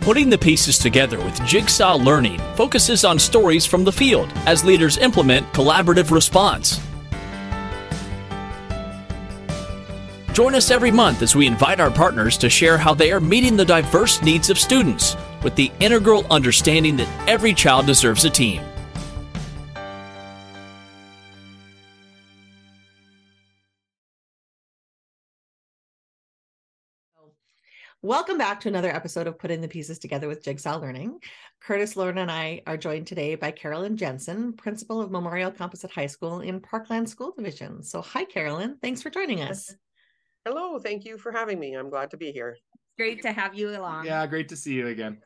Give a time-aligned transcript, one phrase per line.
[0.00, 4.96] Putting the pieces together with Jigsaw Learning focuses on stories from the field as leaders
[4.96, 6.80] implement collaborative response.
[10.32, 13.58] Join us every month as we invite our partners to share how they are meeting
[13.58, 18.62] the diverse needs of students with the integral understanding that every child deserves a team.
[28.02, 31.18] Welcome back to another episode of Putting the Pieces Together with Jigsaw Learning.
[31.62, 36.06] Kurtis Lorna and I are joined today by Carolyn Jensen, principal of Memorial Composite High
[36.06, 37.82] School in Parkland School Division.
[37.82, 38.78] So, hi, Carolyn.
[38.80, 39.74] Thanks for joining us.
[40.46, 40.78] Hello.
[40.78, 41.74] Thank you for having me.
[41.74, 42.56] I'm glad to be here.
[42.96, 44.06] Great to have you along.
[44.06, 45.18] Yeah, great to see you again.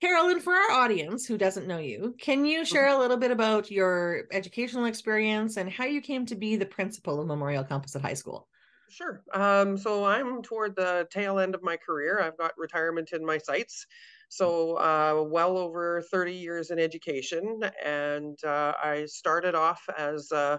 [0.00, 3.70] Carolyn, for our audience who doesn't know you, can you share a little bit about
[3.70, 8.14] your educational experience and how you came to be the principal of Memorial Composite High
[8.14, 8.48] School?
[8.90, 9.22] Sure.
[9.32, 12.20] Um, so I'm toward the tail end of my career.
[12.20, 13.86] I've got retirement in my sights.
[14.28, 17.62] So, uh, well over 30 years in education.
[17.84, 20.58] And uh, I started off as uh,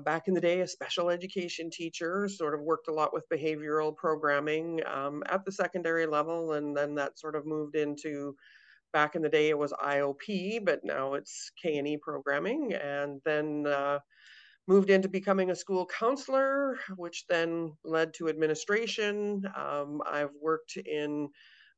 [0.00, 3.96] back in the day a special education teacher, sort of worked a lot with behavioral
[3.96, 6.54] programming um, at the secondary level.
[6.54, 8.36] And then that sort of moved into
[8.92, 12.74] back in the day it was IOP, but now it's K&E programming.
[12.74, 14.00] And then uh,
[14.68, 19.44] moved into becoming a school counselor, which then led to administration.
[19.56, 21.28] Um, I've worked in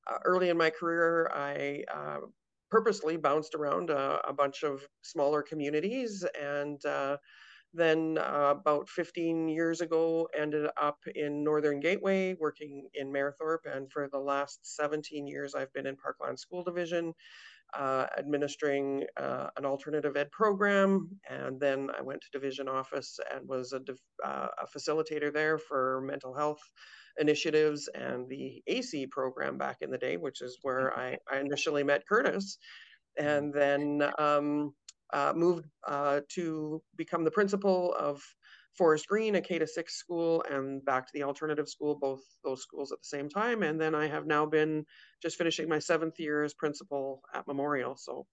[0.07, 2.19] uh, early in my career, I uh,
[2.71, 7.17] purposely bounced around a, a, bunch of smaller communities and uh,
[7.73, 13.91] then uh, about 15 years ago ended up in northern gateway working in Mayerthorpe and
[13.93, 17.13] for the last 17 years i've been in parkland school division
[17.79, 21.09] uh, administering uh, an alternative ed program.
[21.29, 23.81] And then I went to division office and was a,
[24.27, 26.61] uh, a, facilitator there for mental health
[27.19, 31.01] initiatives and the AISI program back in the day, which is where mm-hmm.
[31.33, 32.59] I, I initially met Kurtis.
[33.17, 34.75] And then um,
[35.13, 38.21] uh, moved uh, to become the principal of
[38.77, 42.63] Forest Green, a K to six school, and back to the alternative school, both those
[42.63, 43.63] schools at the same time.
[43.63, 44.85] And then I have now been
[45.23, 47.97] just finishing my seventh year as principal at Memorial.
[47.97, 48.27] So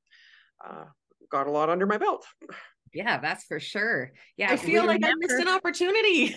[0.66, 0.86] uh,
[1.32, 2.26] got a lot under my belt.
[2.94, 4.12] Yeah, that's for sure.
[4.36, 5.26] Yeah, I feel like remember...
[5.26, 6.36] I missed an opportunity.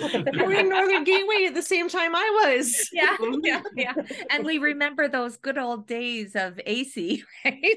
[0.38, 2.88] We're in Northern Gateway at the same time I was.
[2.92, 3.94] Yeah, yeah, yeah.
[4.30, 7.76] And we remember those good old days of AISI, right?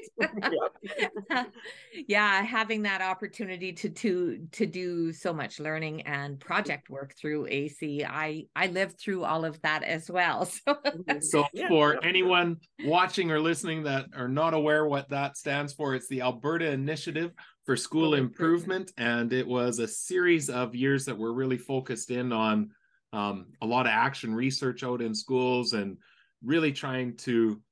[1.28, 1.44] yeah.
[2.08, 7.46] yeah, having that opportunity to to to do so much learning and project work through
[7.46, 8.06] AISI.
[8.08, 10.46] I I lived through all of that as well.
[10.46, 10.76] So,
[11.20, 11.68] so yeah.
[11.68, 16.20] for anyone watching or listening that are not aware what that stands for, it's the
[16.20, 17.32] Alberta Initiative
[17.70, 18.90] for school improvement.
[18.98, 22.72] And it was a series of years that were really focused in on
[23.12, 25.96] um, a lot of action research out in schools and
[26.42, 27.62] really trying to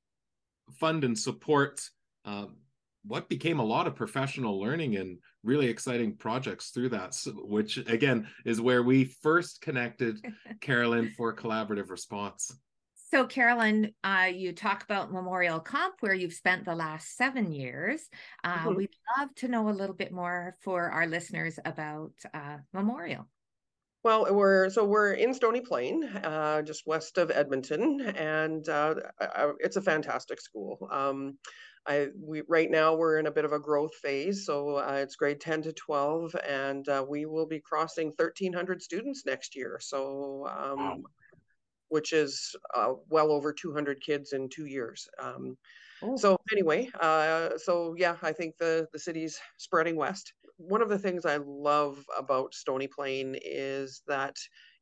[0.71, 1.81] fund and support
[2.23, 2.55] um,
[3.03, 8.25] what became a lot of professional learning and really exciting projects through that, which again
[8.45, 10.17] is where we first connected
[10.61, 12.55] Carolyn for collaborative response.
[13.11, 18.07] So, Carolyn, uh, you talk about Memorial Comp, where you've spent the last seven years.
[18.43, 18.75] Uh, mm-hmm.
[18.75, 23.27] We'd love to know a little bit more for our listeners about uh, Memorial.
[24.03, 28.95] Well, we're so we're in Stony Plain, uh, just west of Edmonton, and uh,
[29.59, 30.87] it's a fantastic school.
[30.91, 31.39] Um,
[31.87, 35.15] I we right now we're in a bit of a growth phase, so uh, it's
[35.15, 39.79] grade ten to twelve, and uh, we will be crossing thirteen hundred students next year.
[39.81, 40.97] So um, wow
[41.89, 45.07] which is uh, well over 200 kids in two years.
[45.21, 45.57] Um,
[46.01, 46.15] oh.
[46.15, 50.33] So anyway, uh, so yeah, I think the the city's spreading west.
[50.57, 54.35] One of the things I love about Stony Plain is that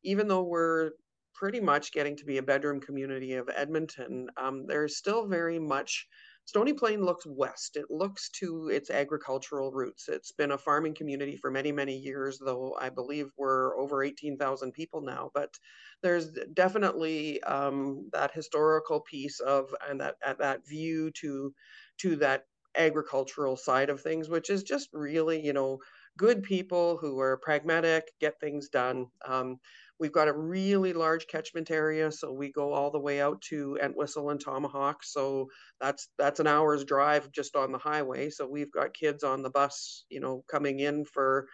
[0.03, 0.91] even though we're
[1.33, 6.07] pretty much getting to be a bedroom community of Edmonton, um, there's still very much
[6.47, 7.75] Stony Plain looks west.
[7.75, 10.07] It looks to its agricultural roots.
[10.07, 14.71] It's been a farming community for many, many years, though I believe we're over 18,000
[14.71, 15.29] people now.
[15.33, 15.53] But
[16.01, 21.53] there's definitely um, that historical piece of and that that view to
[21.99, 22.45] to that
[22.75, 25.79] agricultural side of things, which is just really, you know,
[26.17, 29.07] good people who are pragmatic, get things done.
[29.25, 29.57] Um,
[29.99, 33.77] We've got a really large catchment area, so we go all the way out to
[33.81, 35.03] Entwistle and Tomahawk.
[35.03, 35.47] So
[35.81, 38.29] that's that's an hour's drive just on the highway.
[38.29, 41.47] So we've got kids on the bus, you know, coming in for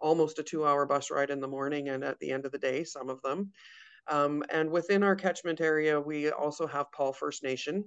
[0.00, 2.84] almost a two-hour bus ride in the morning and at the end of the day,
[2.84, 3.50] some of them.
[4.08, 7.84] Um, and within our catchment area, we also have Paul First Nation.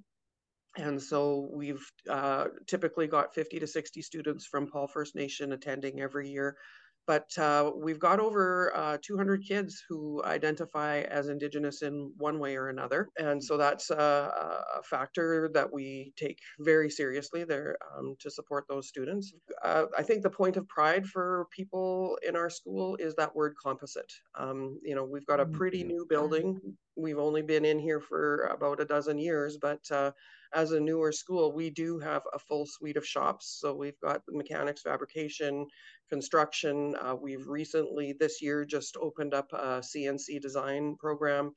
[0.77, 6.01] And so we've uh, typically got 50 to 60 students from Paul First Nation attending
[6.01, 6.56] every year
[7.05, 12.55] but uh, we've got over uh, 200 kids who identify as Indigenous in one way
[12.55, 13.09] or another.
[13.17, 18.65] And so that's a, a factor that we take very seriously there um, to support
[18.69, 19.33] those students.
[19.63, 23.55] Uh, I think the point of pride for people in our school is that word
[23.61, 24.11] composite.
[24.38, 25.89] Um, you know, we've got a pretty mm-hmm.
[25.89, 26.59] new building.
[26.95, 30.11] We've only been in here for about a dozen years, but uh,
[30.53, 33.57] as a newer school, we do have a full suite of shops.
[33.59, 35.65] So we've got mechanics, fabrication,
[36.13, 36.95] construction.
[37.01, 41.54] Uh, we've recently this year just opened up a CNC design program.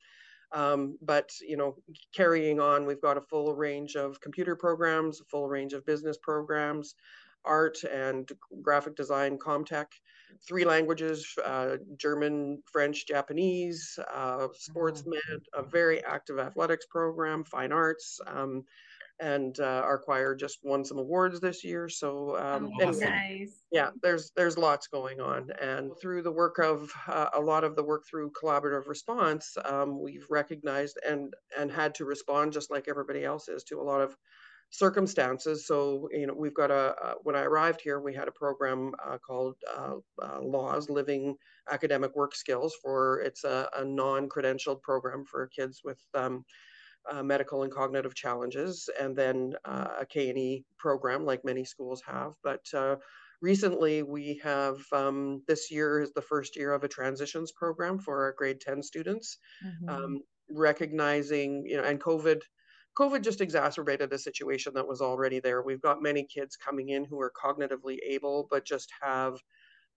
[0.51, 1.75] Um, but you know,
[2.15, 6.17] carrying on, we've got a full range of computer programs, a full range of business
[6.17, 6.95] programs,
[7.45, 8.27] art and
[8.63, 9.91] graphic design, comtech,
[10.47, 17.71] three languages: uh, German, French, Japanese, uh, sports med, a very active athletics program, fine
[17.71, 18.19] arts.
[18.25, 18.63] Um,
[19.19, 21.89] and uh, our choir just won some awards this year.
[21.89, 23.63] So um, oh, and, nice.
[23.71, 27.75] yeah, there's there's lots going on, and through the work of uh, a lot of
[27.75, 32.87] the work through collaborative response, um, we've recognized and and had to respond just like
[32.87, 34.15] everybody else is to a lot of
[34.69, 35.65] circumstances.
[35.65, 38.93] So you know we've got a uh, when I arrived here, we had a program
[39.05, 41.35] uh, called uh, uh, Laws Living
[41.71, 46.45] Academic Work Skills for it's a, a non-credentialed program for kids with um,
[47.11, 52.33] uh, medical and cognitive challenges, and then uh, a K&E program like many schools have.
[52.43, 52.97] But uh,
[53.41, 58.23] recently, we have um, this year is the first year of a transitions program for
[58.23, 59.89] our grade 10 students, mm-hmm.
[59.89, 60.19] um,
[60.49, 62.41] recognizing, you know, and COVID.
[62.97, 65.61] COVID just exacerbated a situation that was already there.
[65.61, 69.35] We've got many kids coming in who are cognitively able, but just have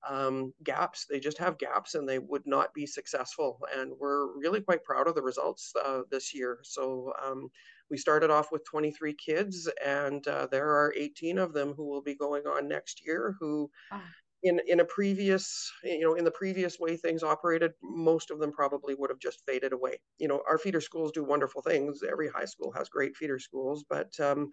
[0.09, 1.07] um, gaps.
[1.09, 3.61] They just have gaps and they would not be successful.
[3.77, 6.61] And we're really quite proud of the results uh, this year.
[6.63, 7.51] So um,
[7.91, 12.03] we started off with 23 kids, and uh, there are 18 of them who will
[12.03, 13.71] be going on next year who.
[13.93, 14.01] Oh.
[14.43, 18.51] In, in a previous you know in the previous way things operated most of them
[18.51, 22.31] probably would have just faded away you know our feeder schools do wonderful things every
[22.31, 24.51] high school has great feeder schools but um,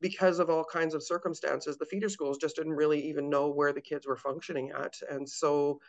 [0.00, 3.72] because of all kinds of circumstances, the feeder schools just didn't really even know where
[3.72, 4.94] the kids were functioning at.
[5.10, 5.80] And so,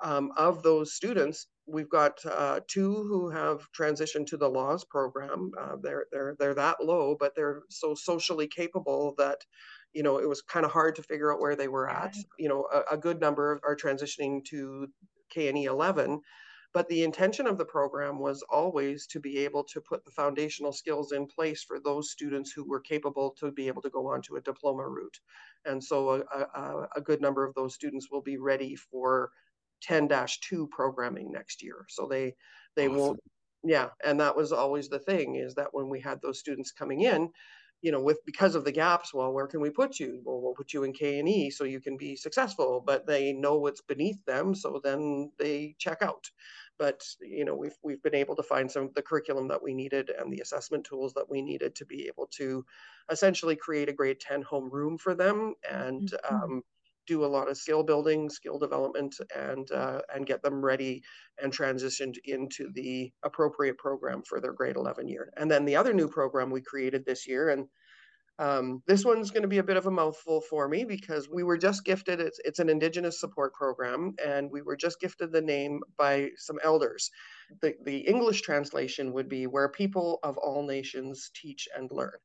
[0.00, 5.50] um, of those students, we've got uh, two who have transitioned to the laws program.
[5.60, 9.38] Uh, they're they're they're that low, but they're so socially capable that
[9.92, 12.14] you know it was kind of hard to figure out where they were at.
[12.38, 14.86] You know, a, a good number are transitioning to
[15.34, 16.20] KNE 11
[16.78, 20.70] but the intention of the program was always to be able to put the foundational
[20.70, 24.22] skills in place for those students who were capable to be able to go on
[24.22, 25.18] to a diploma route.
[25.64, 29.32] And so a, a, a good number of those students will be ready for
[29.90, 31.84] 10-2 programming next year.
[31.88, 32.36] So they
[32.76, 32.96] they awesome.
[33.00, 33.20] won't
[33.64, 37.00] yeah, and that was always the thing is that when we had those students coming
[37.00, 37.28] in,
[37.80, 40.20] you know, with because of the gaps, well, where can we put you?
[40.24, 42.82] Well, we'll put you in K and E so you can be successful.
[42.84, 46.28] But they know what's beneath them, so then they check out.
[46.78, 49.74] But you know, we've we've been able to find some of the curriculum that we
[49.74, 52.64] needed and the assessment tools that we needed to be able to
[53.10, 56.34] essentially create a grade 10 home room for them and mm-hmm.
[56.34, 56.62] um,
[57.08, 61.02] do a lot of skill building, skill development, and uh, and get them ready
[61.42, 65.32] and transitioned into the appropriate program for their grade 11 year.
[65.36, 67.66] And then the other new program we created this year, and
[68.38, 71.42] um, this one's going to be a bit of a mouthful for me because we
[71.42, 72.20] were just gifted.
[72.20, 76.58] It's it's an Indigenous support program, and we were just gifted the name by some
[76.62, 77.10] elders.
[77.62, 82.18] The the English translation would be where people of all nations teach and learn.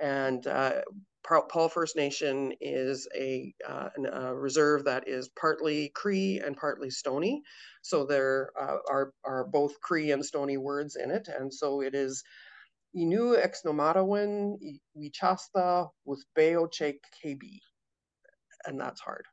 [0.00, 0.80] And uh,
[1.24, 7.42] Paul First Nation is a, uh, a, reserve that is partly Cree and partly Stony.
[7.82, 11.28] So there uh, are, are both Cree and Stony words in it.
[11.28, 12.22] And so it is
[12.96, 14.56] Inu Exnomatawin
[14.96, 17.60] Wichasta with KB.
[18.66, 19.26] And that's hard.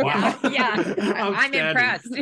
[0.00, 0.38] Wow.
[0.50, 2.14] yeah, I'm impressed.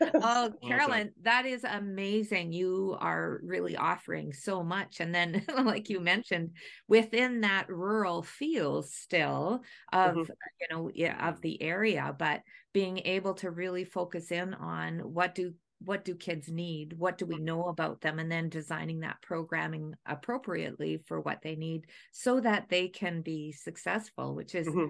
[0.14, 2.52] oh, Carolyn, that is amazing.
[2.52, 5.00] You are really offering so much.
[5.00, 6.50] And then, like you mentioned,
[6.88, 9.62] within that rural feel still
[9.92, 10.32] of, mm-hmm.
[10.60, 15.34] you know, yeah, of the area, but being able to really focus in on what
[15.34, 19.20] do what do kids need what do we know about them and then designing that
[19.22, 24.86] programming appropriately for what they need so that they can be successful which is mm-hmm.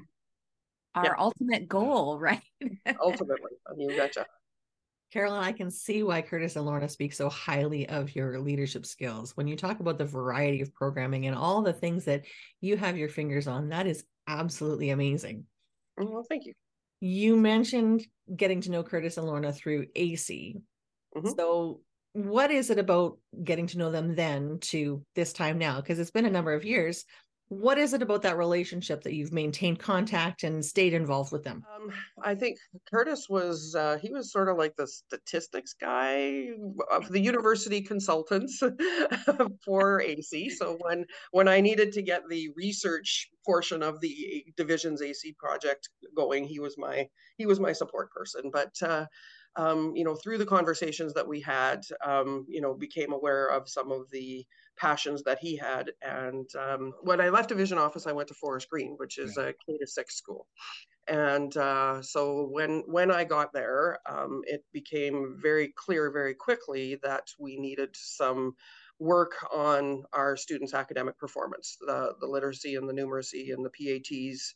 [0.95, 1.15] our yeah.
[1.19, 2.43] ultimate goal right
[3.01, 4.27] ultimately i mean betcha
[5.13, 9.37] Carolyn, I can see why Kurtis and Lorna speak so highly of your leadership skills.
[9.37, 12.25] When you talk about the variety of programming and all the things that
[12.61, 15.45] you have your fingers on, that is absolutely amazing.
[15.97, 16.55] Well, thank you.
[16.99, 20.61] You mentioned getting to know Kurtis and Lorna through AISI.
[21.16, 21.30] Mm-hmm.
[21.38, 21.80] So,
[22.12, 25.80] what is it about getting to know them then to this time now?
[25.80, 27.04] Because it's been a number of years.
[27.49, 31.62] what is it about that relationship that you've maintained contact and stayed involved with them
[31.76, 31.90] um,
[32.23, 32.59] i think
[32.92, 36.49] Kurtis was uh, he was sort of like the statistics guy
[36.90, 38.62] of the university consultants
[39.64, 45.02] for AISI so when when i needed to get the research portion of the division's
[45.02, 47.06] AISI project going he was my
[47.37, 49.04] he was my support person but uh,
[49.57, 53.69] um, you know, through the conversations that we had, um, you know, became aware of
[53.69, 54.45] some of the
[54.77, 55.93] passions that he had.
[56.03, 59.55] And um, when I left division office, I went to Forest Green, which is a
[59.67, 60.47] K to six school.
[61.07, 66.99] And uh, so when when I got there, um, it became very clear very quickly
[67.03, 68.55] that we needed some
[68.99, 74.55] work on our students' academic performance, the the literacy and the numeracy and the PATs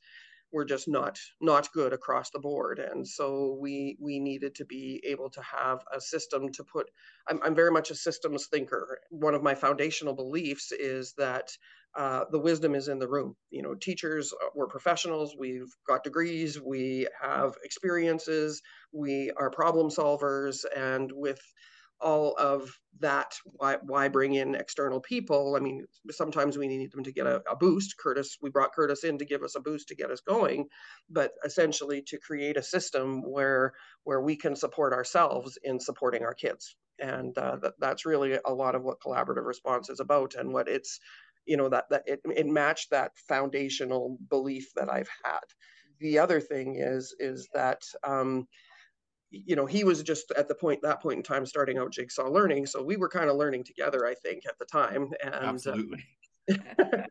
[0.53, 5.03] were just not not good across the board and so we we needed to be
[5.07, 6.91] able to have a system to put
[7.29, 9.01] i'm, I'm very much a systems thinker.
[9.11, 11.51] One of my foundational beliefs is that
[11.97, 13.35] uh, the wisdom is in the room.
[13.51, 18.63] You know teachers uh, we're professionals we've got degrees we have experiences
[18.93, 21.41] we are problem solvers and with
[22.01, 25.57] all of that why why bring in external people?
[25.57, 27.95] I mean sometimes we need them to get a, a, boost.
[28.03, 30.67] Kurtis we brought Kurtis in to give us a boost to get us going
[31.11, 33.73] but essentially to create a system where
[34.05, 36.77] where we can support ourselves in supporting our kids.
[37.01, 40.69] And uh, that, that's really a lot of what collaborative response is about and what
[40.69, 40.99] it's
[41.47, 45.41] you know that that it, it matched that foundational belief that i've had.
[46.01, 48.47] The other thing is is that um,
[49.31, 52.29] you know he was just at the point that point in time starting out jigsaw
[52.29, 55.39] learning so we were kind of learning together i think at the time and uh,
[55.39, 56.05] absolutely.
[56.51, 56.55] uh,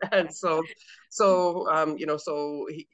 [0.12, 0.64] and so
[1.10, 2.88] so um you know so he,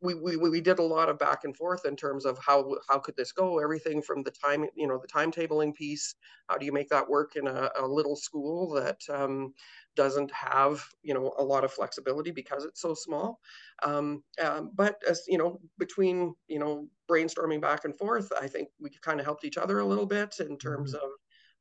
[0.00, 2.98] we, we we did a lot of back and forth in terms of how how
[2.98, 6.14] could this go everything from the time you know the timetabling piece
[6.48, 9.52] how do you make that work in a, a little school that um,
[9.96, 13.40] doesn't have you know a lot of flexibility because it's so small
[13.82, 18.68] um, um, but as you know between you know brainstorming back and forth i think
[18.80, 21.04] we kind of helped each other a little bit in terms mm-hmm.
[21.04, 21.10] of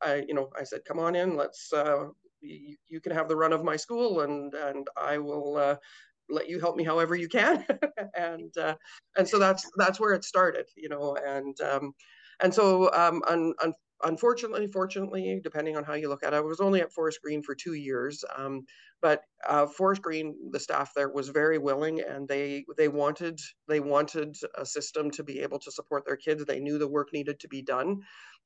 [0.01, 2.08] i you know i said come on in let's uh,
[2.41, 5.75] you, you can have the run of my school and and i will uh,
[6.29, 7.65] let you help me however you can
[8.15, 8.75] and uh,
[9.17, 11.93] and so that's that's where it started you know and um,
[12.41, 16.41] and so um, un, un, unfortunately, fortunately, depending on how you look at it, I
[16.41, 18.24] was only at Forest Green for two years.
[18.36, 18.65] Um,
[19.01, 23.79] but uh, Forest Green, the staff there was very willing, and they they wanted they
[23.79, 26.46] wanted a system to be able to support their kids.
[26.46, 28.01] They knew the work needed to be done,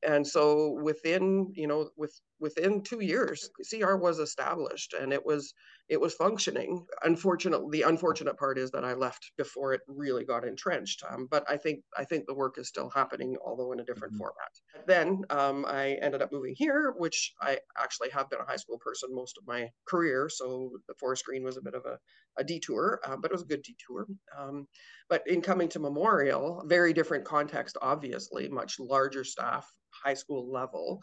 [0.06, 5.54] and so within you know with within two years, CR was established, and it was
[5.88, 6.86] it was functioning.
[7.04, 11.04] Unfortunately, the unfortunate part is that I left before it really got entrenched.
[11.10, 14.14] Um, but I think I think the work is still happening, although in a different
[14.14, 14.24] mm-hmm.
[14.24, 14.88] format.
[14.88, 18.80] Then um, I ended up moving here, which I actually have been a high school
[18.80, 20.30] person most of my career.
[20.30, 21.98] So the Forest Green was a bit of a,
[22.38, 24.08] a detour, uh, but it was a good detour.
[24.38, 24.68] Um,
[25.10, 29.72] but in coming to Memorial, very different context, obviously, much larger staff,
[30.04, 31.02] high school level.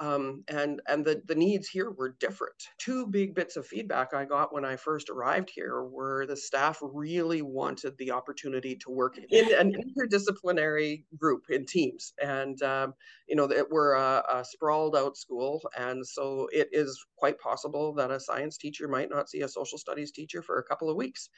[0.00, 2.54] Um, and and the, the needs here were different.
[2.78, 6.78] Two big bits of feedback I got when I first arrived here were the staff
[6.80, 12.94] really wanted the opportunity to work in an interdisciplinary group in teams, and um,
[13.28, 17.92] you know that we're a, a, sprawled out school, and so it is quite possible
[17.94, 20.96] that a science teacher might not see a social studies teacher for a couple of
[20.96, 21.28] weeks,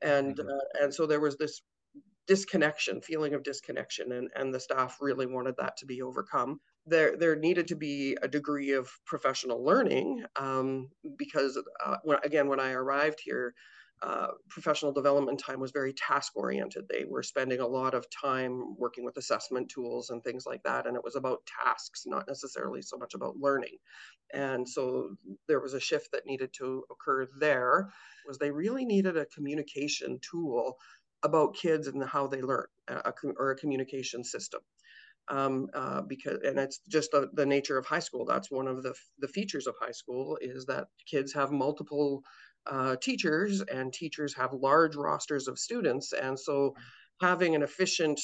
[0.00, 1.60] and uh, and so there was this
[2.26, 7.16] disconnection feeling of disconnection and, and the staff really wanted that to be overcome there
[7.16, 10.88] there needed to be a degree of professional learning um,
[11.18, 13.54] because uh, when, again when I arrived here,
[14.02, 16.84] uh, professional development time was very task oriented.
[16.88, 20.86] They were spending a lot of time working with assessment tools and things like that,
[20.86, 23.78] and it was about tasks, not necessarily so much about learning.
[24.32, 25.16] And so
[25.48, 27.90] there was a shift that needed to occur there.
[28.28, 30.76] Was they really needed a communication tool
[31.22, 34.60] about kids and how they learn, a, or a communication system
[35.28, 38.24] um, uh, because and it's just the, the nature of high school.
[38.24, 42.22] That's one of the the features of high school is that kids have multiple
[42.66, 46.74] uh, teachers and teachers have large rosters of students, and so
[47.20, 48.20] having an efficient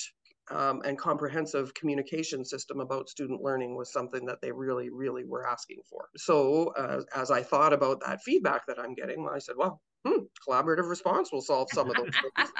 [0.50, 5.46] um, and comprehensive communication system about student learning was something that they really, really were
[5.46, 6.08] asking for.
[6.16, 10.22] So, uh, as I thought about that feedback that I'm getting, I said, well, hmm,
[10.46, 12.52] collaborative response will solve some of those things.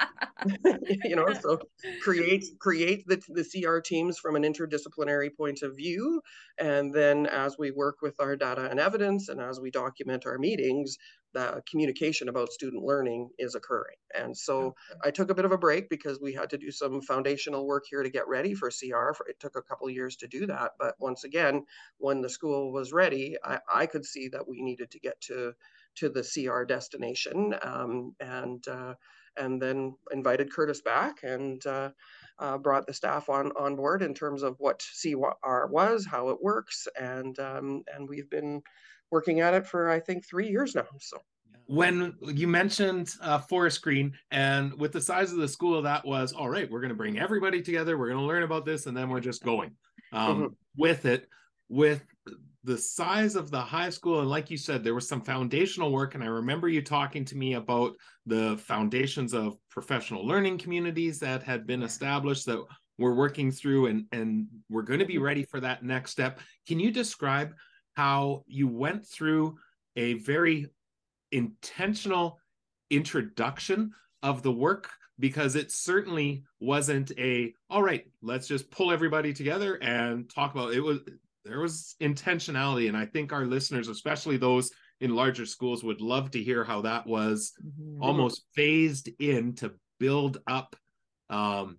[1.05, 1.59] you know, so
[2.01, 6.21] create create the, the CR teams from an interdisciplinary point of view.
[6.57, 10.37] And then as we work with our data and evidence and as we document our
[10.37, 10.97] meetings,
[11.33, 13.95] the communication about student learning is occurring.
[14.15, 17.01] And so I took a bit of a break because we had to do some
[17.01, 19.11] foundational work here to get ready for CR.
[19.27, 20.71] It took a couple of years to do that.
[20.79, 21.65] But once again,
[21.97, 25.53] when the school was ready, I, I could see that we needed to get to
[25.95, 28.93] to the CR destination, um, and uh,
[29.37, 31.89] and then invited Kurtis back and uh,
[32.39, 36.41] uh, brought the staff on on board in terms of what CR was, how it
[36.41, 38.61] works, and um, and we've been
[39.11, 40.87] working at it for I think three years now.
[40.99, 41.17] So
[41.67, 46.33] when you mentioned uh, Forest Green and with the size of the school, that was
[46.33, 46.69] all right.
[46.69, 47.97] We're going to bring everybody together.
[47.97, 49.71] We're going to learn about this, and then we're just going
[50.11, 50.45] um, mm-hmm.
[50.77, 51.27] with it.
[51.69, 52.03] With
[52.63, 56.15] the size of the high school, and like you said, there was some foundational work.
[56.15, 57.93] And I remember you talking to me about
[58.25, 62.63] the foundations of professional learning communities that had been established that
[62.97, 65.23] we're working through, and and we're going to be mm-hmm.
[65.23, 66.39] ready for that next step.
[66.67, 67.53] Can you describe
[67.95, 69.57] how you went through
[69.95, 70.67] a very
[71.31, 72.39] intentional
[72.89, 73.91] introduction
[74.21, 74.89] of the work
[75.19, 80.73] because it certainly wasn't a all right let's just pull everybody together and talk about
[80.73, 80.99] it was
[81.45, 86.31] there was intentionality and i think our listeners especially those in larger schools would love
[86.31, 88.01] to hear how that was mm-hmm.
[88.01, 90.75] almost phased in to build up
[91.29, 91.77] um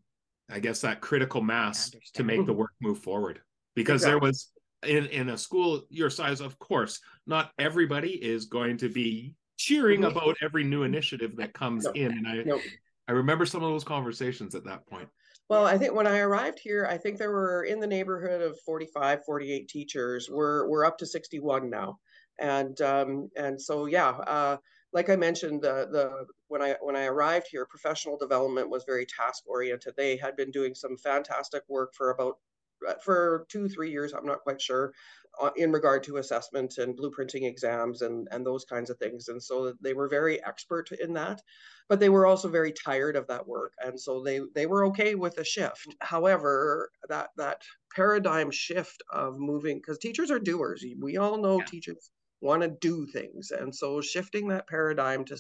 [0.50, 3.40] i guess that critical mass to make the work move forward
[3.74, 4.10] because exactly.
[4.10, 4.50] there was
[4.86, 10.02] in in a school your size of course not everybody is going to be cheering
[10.02, 10.16] mm-hmm.
[10.16, 12.60] about every new initiative that comes no, in and i no.
[13.08, 15.08] i remember some of those conversations at that point
[15.48, 18.58] well i think when i arrived here i think there were in the neighborhood of
[18.60, 21.98] 45 48 teachers we're we're up to 61 now
[22.40, 24.56] and um and so yeah uh
[24.94, 29.04] like I mentioned, the the when I when I arrived here, professional development was very
[29.04, 29.94] task oriented.
[29.96, 32.36] They had been doing some fantastic work for about
[32.88, 34.12] uh, for two three years.
[34.14, 34.92] I'm not quite sure
[35.40, 39.42] Uh, in regard to assessment and blueprinting exams and and those kinds of things and
[39.42, 41.42] so they were very expert in that
[41.88, 45.16] but they were also very tired of that work and so they they were okay
[45.16, 47.62] with a shift however that that
[47.94, 51.64] paradigm shift of moving because teachers are doers we all know yeah.
[51.64, 52.10] teachers
[52.40, 55.36] want to do things and so shifting that paradigm to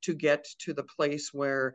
[0.00, 1.74] to get to the place where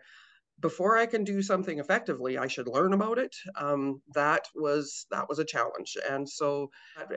[0.59, 3.35] before I can do something effectively, I should learn about it.
[3.55, 6.69] Um, that was that was a challenge, and so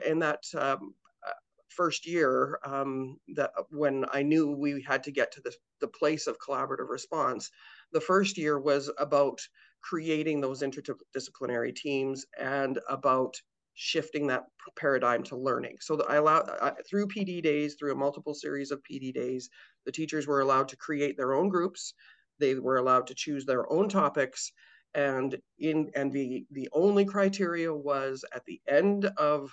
[0.05, 0.93] in that um,
[1.27, 1.33] uh,
[1.69, 6.27] first year, um, that when I knew we had to get to the the place
[6.27, 7.49] of collaborative response,
[7.91, 9.39] the first year was about
[9.81, 13.35] creating those interdisciplinary teams and about
[13.75, 14.43] shifting that
[14.77, 15.75] paradigm to learning.
[15.81, 16.49] So I allowed
[16.87, 19.49] through PD days, through a multiple series of PD days,
[19.85, 21.93] the teachers were allowed to create their own groups
[22.39, 24.51] they were allowed to choose their own topics.
[24.95, 29.51] And in and the the only criteria was at the end of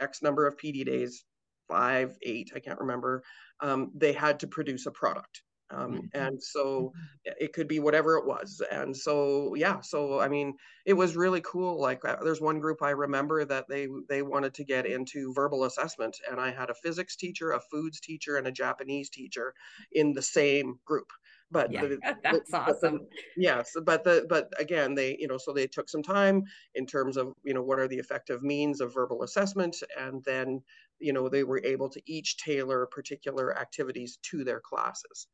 [0.00, 1.24] x number of pd days
[1.68, 3.22] five eight i can't remember
[3.60, 5.42] um, they had to produce a product.
[5.68, 6.06] Um, mm-hmm.
[6.14, 7.32] and so mm-hmm.
[7.40, 8.62] it could be whatever it was.
[8.70, 11.80] And so yeah so i mean it was really cool.
[11.80, 15.64] Like uh, there's one group i remember that they they wanted to get into verbal
[15.64, 16.16] assessment.
[16.30, 19.54] And i had a physics teacher a foods teacher and a japanese teacher
[19.92, 21.08] in the same group
[21.50, 22.98] but yeah, the, that's the, awesome.
[22.98, 23.06] the,
[23.36, 26.42] yes but the but again they you know so they took some time
[26.74, 30.60] in terms of you know what are the effective means of verbal assessment and then
[30.98, 35.28] you know they were able to each tailor particular activities to their classes.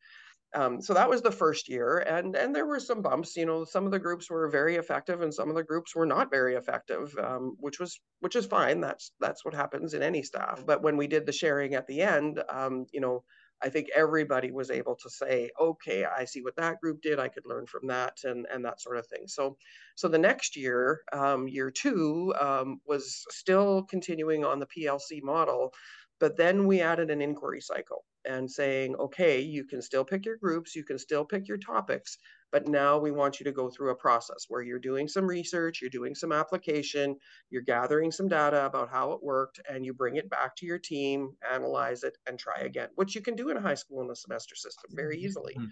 [0.54, 3.64] Um, so that was the first year and and there were some bumps you know
[3.64, 6.56] some of the groups were very effective and some of the groups were not very
[6.56, 10.82] effective um, which was which is fine that's that's what happens in any staff but
[10.82, 13.24] when we did the sharing at the end um, you know
[13.62, 17.18] I think everybody was able to say, okay, I see what that group did.
[17.18, 19.26] I could learn from that and, and that sort of thing.
[19.26, 19.56] So,
[19.94, 25.72] so the next year, um, year two, um, was still continuing on the PLC model,
[26.18, 30.36] but then we added an inquiry cycle and saying, okay, you can still pick your
[30.36, 32.18] groups, you can still pick your topics,
[32.52, 35.80] but now we want you to go through a process where you're doing some research,
[35.80, 37.16] you're doing some application,
[37.50, 40.78] you're gathering some data about how it worked, and you bring it back to your
[40.78, 44.08] team, analyze it, and try again, which you can do in a high school in
[44.08, 45.54] the semester system very easily.
[45.54, 45.66] Mm-hmm.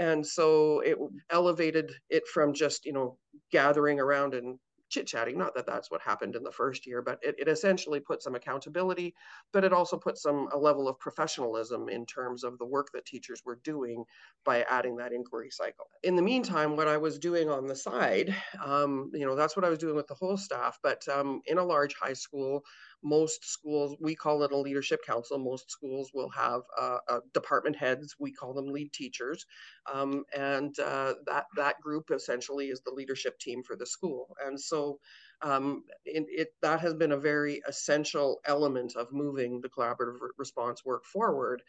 [0.00, 0.96] And so it
[1.30, 3.18] elevated it from just, you know,
[3.50, 4.58] gathering around and
[4.88, 5.38] chit chatting.
[5.38, 8.34] Not that that's what happened in the first year, but it, it essentially put some
[8.34, 9.14] accountability,
[9.52, 13.06] but it also put some a level of professionalism in terms of the work that
[13.06, 14.04] teachers were doing
[14.44, 15.86] by adding that inquiry cycle.
[16.02, 19.64] In the meantime, what I was doing on the side, um, you know, that's what
[19.64, 20.78] I was doing with the whole staff.
[20.82, 22.64] But um, in a large high school,
[23.02, 27.76] most schools we call it a leadership council most schools will have uh, uh, department
[27.76, 29.46] heads we call them lead teachers
[29.92, 34.60] um, and uh, that that group essentially is the leadership team for the school and
[34.60, 34.98] so
[35.40, 40.84] um, it, it, that has been a very essential element of moving the collaborative response
[40.84, 41.62] work forward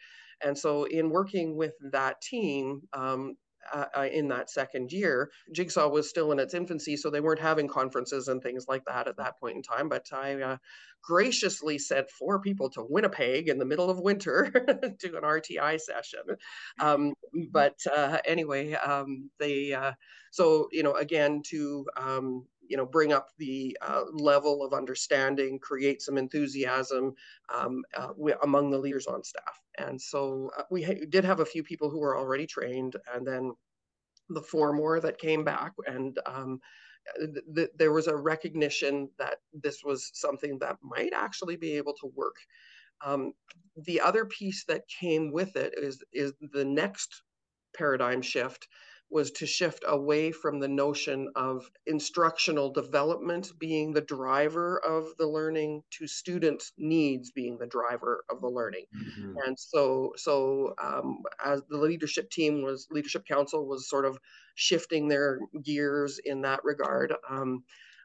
[0.44, 3.36] and so in working with that team um,
[3.72, 5.30] uh, uh, in that second year.
[5.52, 9.08] Jigsaw was still in its infancy, so they weren't having conferences and things like that
[9.08, 9.88] at that point in time.
[9.88, 10.56] But I uh,
[11.02, 14.50] graciously sent four people to Winnipeg in the middle of winter
[15.00, 16.20] to an RTI session.
[16.78, 17.14] Um,
[17.50, 19.92] but uh, anyway, um, they uh,
[20.30, 25.58] so you know again to um, you know bring up the uh, level of understanding
[25.58, 27.12] create some enthusiasm
[27.54, 29.60] um, uh, among the leaders on staff.
[29.78, 33.26] And so uh, we ha- did have a few people who were already trained and
[33.26, 33.52] then
[34.28, 36.60] the four more that came back and um,
[37.18, 41.94] th- th- there was a recognition that this was something that might actually be able
[41.94, 42.36] to work.
[43.04, 43.32] Um,
[43.76, 47.22] the other piece that came with it is is the next
[47.76, 48.68] paradigm shift
[49.10, 55.26] was to shift away from the notion of instructional development being the driver of the
[55.26, 59.34] learning to student needs being the driver of the learning mm-hmm.
[59.44, 64.18] and so so um, as the leadership team was leadership council was sort of
[64.54, 67.62] shifting their gears in that regard um,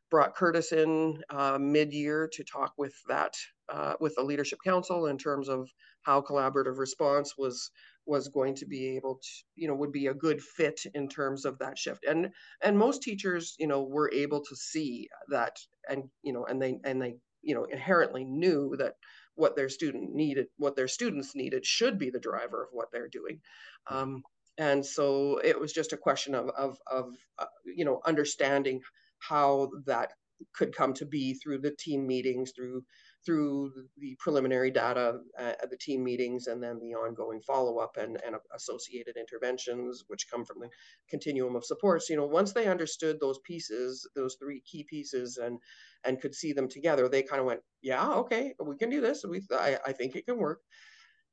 [0.09, 3.33] brought Kurtis in uh, mid-year to talk with that
[3.69, 5.67] uh, with the leadership council in terms of
[6.03, 7.71] how collaborative response was
[8.05, 11.45] was going to be able to you know would be a good fit in terms
[11.45, 12.05] of that shift.
[12.05, 12.29] And
[12.61, 15.57] and most teachers you know were able to see that
[15.89, 18.95] and you know and they and they you know inherently knew that
[19.35, 23.09] what their student needed what their students needed should be the driver of what they're
[23.09, 23.39] doing.
[23.87, 24.23] Um,
[24.57, 28.81] and so it was just a question of of, of uh, you know understanding
[29.19, 30.13] how that
[30.53, 32.83] could come to be through the team meetings through
[33.25, 38.35] through the preliminary data at the team meetings and then the ongoing follow-up and, and
[38.53, 40.69] associated interventions which come from the
[41.09, 42.09] continuum of supports.
[42.09, 45.59] You know once they understood those pieces those three key pieces and
[46.03, 49.23] and could see them together they kind of went yeah okay we can do this.
[49.27, 50.61] We I, I think it can work.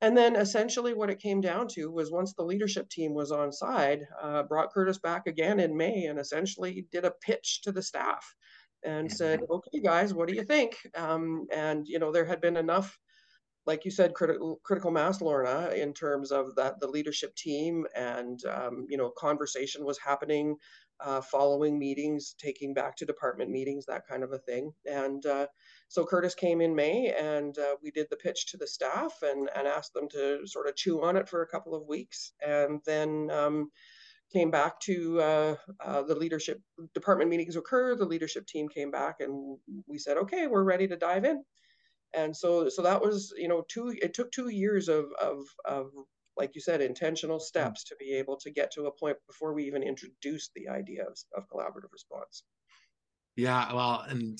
[0.01, 3.53] And then essentially what it came down to was once the leadership team was on
[3.53, 7.81] side uh, brought Kurtis back again in may and essentially did a pitch to the
[7.81, 8.35] staff
[8.85, 12.57] and said, "Okay, guys, what do you think?" Um, and you know, there had been
[12.57, 12.97] enough,
[13.65, 18.39] like you said, critical critical mass, Lorna, in terms of that the leadership team, and
[18.45, 20.55] um, you know, conversation was happening,
[20.99, 24.71] uh, following meetings, taking back to department meetings, that kind of a thing.
[24.85, 25.47] And uh,
[25.87, 29.49] so Kurtis came in May, and uh, we did the pitch to the staff, and
[29.55, 32.81] and asked them to sort of chew on it for a couple of weeks, and
[32.85, 33.29] then.
[33.31, 33.71] Um,
[34.33, 36.59] came back to uh, uh, the leadership
[36.93, 37.95] department meetings occur.
[37.95, 41.43] The leadership team came back, and we said, "Okay, we're ready to dive in."
[42.15, 43.95] And so, so that was, you know, two.
[44.01, 45.87] It took two years of of of
[46.37, 47.41] like you said, intentional mm.
[47.41, 51.03] steps to be able to get to a point before we even introduced the idea
[51.03, 52.43] of, of collaborative response.
[53.35, 54.39] Yeah, well, and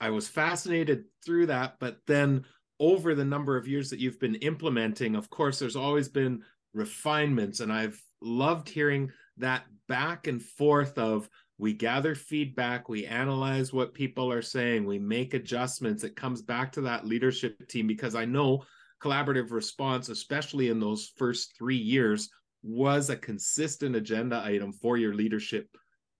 [0.00, 2.44] I was fascinated through that, but then
[2.80, 6.42] over the number of years that you've been implementing, of course, there's always been
[6.74, 11.28] refinements, and I've loved hearing that back and forth of
[11.58, 16.02] we gather feedback, we analyze what people are saying, we make adjustments.
[16.02, 18.64] It comes back to that leadership team because I know
[19.00, 22.30] collaborative response, especially in those first three years,
[22.62, 25.68] was a consistent agenda item for your leadership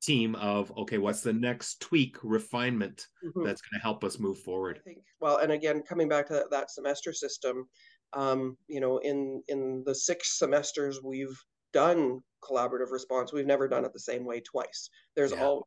[0.03, 3.45] team of okay what's the next tweak refinement mm-hmm.
[3.45, 6.33] that's going to help us move forward I think, well and again coming back to
[6.33, 7.69] that, that semester system
[8.13, 11.41] um, you know in in the six semesters we've
[11.73, 13.33] done collaborative response.
[13.33, 14.91] We've never done it the same way twice.
[15.17, 15.45] There's yeah.
[15.45, 15.65] all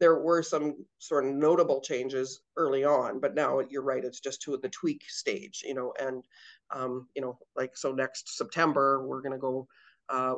[0.00, 4.04] there were some sort of notable changes early on, but now you're right.
[4.04, 6.24] It's just to the tweak stage, you know, and
[6.74, 9.68] um, you know, like so next September we're going to go
[10.08, 10.34] uh,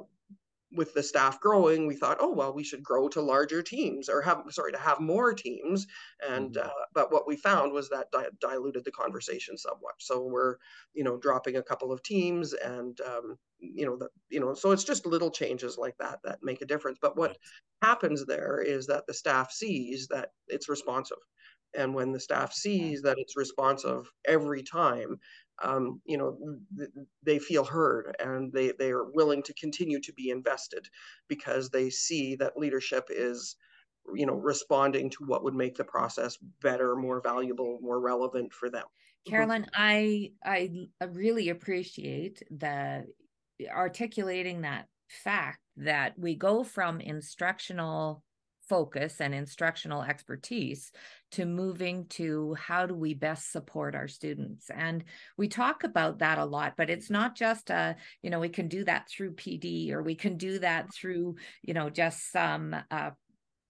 [0.74, 4.20] with the staff growing, we thought, oh well, we should grow to larger teams or
[4.22, 5.86] have sorry to have more teams.
[6.28, 6.66] And mm-hmm.
[6.66, 9.94] uh, but what we found was that di- diluted the conversation somewhat.
[9.98, 10.56] So we're
[10.92, 14.84] you know dropping a couple of teams, and um, you know you know so it's
[14.84, 16.98] just little changes like that that make a difference.
[17.00, 17.38] But what
[17.82, 21.18] happens there is that the staff sees that it's responsive.
[21.76, 25.18] And when the staff sees that it's responsive every time,
[25.62, 26.36] um, you know,
[26.76, 26.90] th-
[27.22, 30.88] they feel heard and they, they are willing to continue to be invested
[31.28, 33.56] because they see that leadership is,
[34.14, 38.68] you know, responding to what would make the process better, more valuable, more relevant for
[38.68, 38.82] them.
[38.82, 39.30] Mm-hmm.
[39.30, 40.70] Carolyn, I I
[41.12, 43.06] really appreciate the
[43.70, 48.22] articulating that fact that we go from instructional
[48.68, 50.90] focus and instructional expertise
[51.32, 54.70] to moving to how do we best support our students.
[54.70, 55.04] And
[55.36, 58.68] we talk about that a lot but it's not just a you know we can
[58.68, 63.10] do that through pd or we can do that through you know just some uh,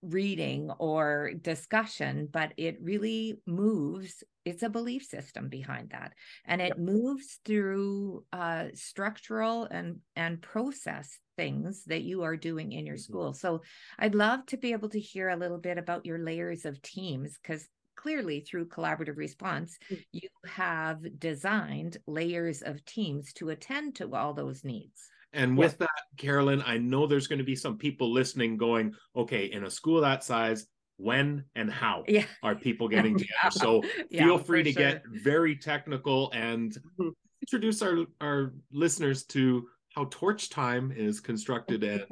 [0.05, 4.23] reading or discussion, but it really moves.
[4.45, 6.13] It's a belief system behind that,
[6.45, 6.79] and it yep.
[6.79, 13.13] moves through uh, structural and and process things that you are doing in your mm-hmm.
[13.13, 13.33] school.
[13.33, 13.63] So
[13.99, 17.39] I'd love to be able to hear a little bit about your layers of teams
[17.43, 19.99] because clearly through collaborative response, mm.
[20.13, 25.11] you have designed layers of teams to attend to all those needs.
[25.35, 25.87] And with yeah.
[25.87, 29.71] that, Carolyn, I know there's going to be some people listening going, okay, in a
[29.71, 30.67] school that size,
[30.97, 32.25] when and how yeah.
[32.43, 33.35] are people getting together?
[33.43, 33.49] yeah.
[33.51, 34.83] So feel free to sure.
[34.83, 37.09] get very technical and mm-hmm.
[37.43, 42.05] introduce our, our listeners to how torch time is constructed and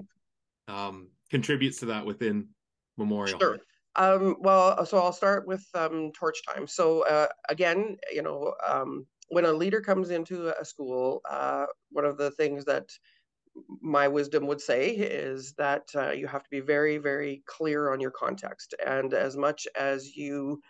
[0.68, 2.48] um, contributes to that within
[2.96, 3.38] Memorial.
[3.38, 3.58] Sure.
[3.96, 6.66] Um, well, so I'll start with um, torch time.
[6.66, 12.04] So uh, again, you know, um, when a leader comes into a school, uh, one
[12.04, 12.88] of the things that
[13.80, 18.00] my wisdom would say is that uh, you have to be very, very clear on
[18.00, 18.74] your context.
[18.84, 20.60] And as much as you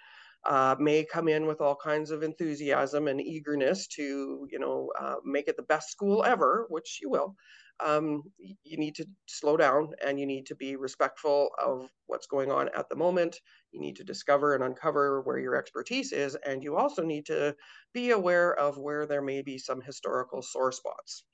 [0.45, 5.17] uh, may come in with all kinds of enthusiasm and eagerness to, you know, uh,
[5.25, 7.37] make it the best school ever, which you will,
[7.81, 12.51] um, you need to slow down and you need to be respectful of what's going
[12.51, 13.37] on at the moment.
[13.73, 17.55] You need to discover and uncover where your expertise is, and you also need to
[17.93, 21.25] be aware of where there may be some historical sore spots.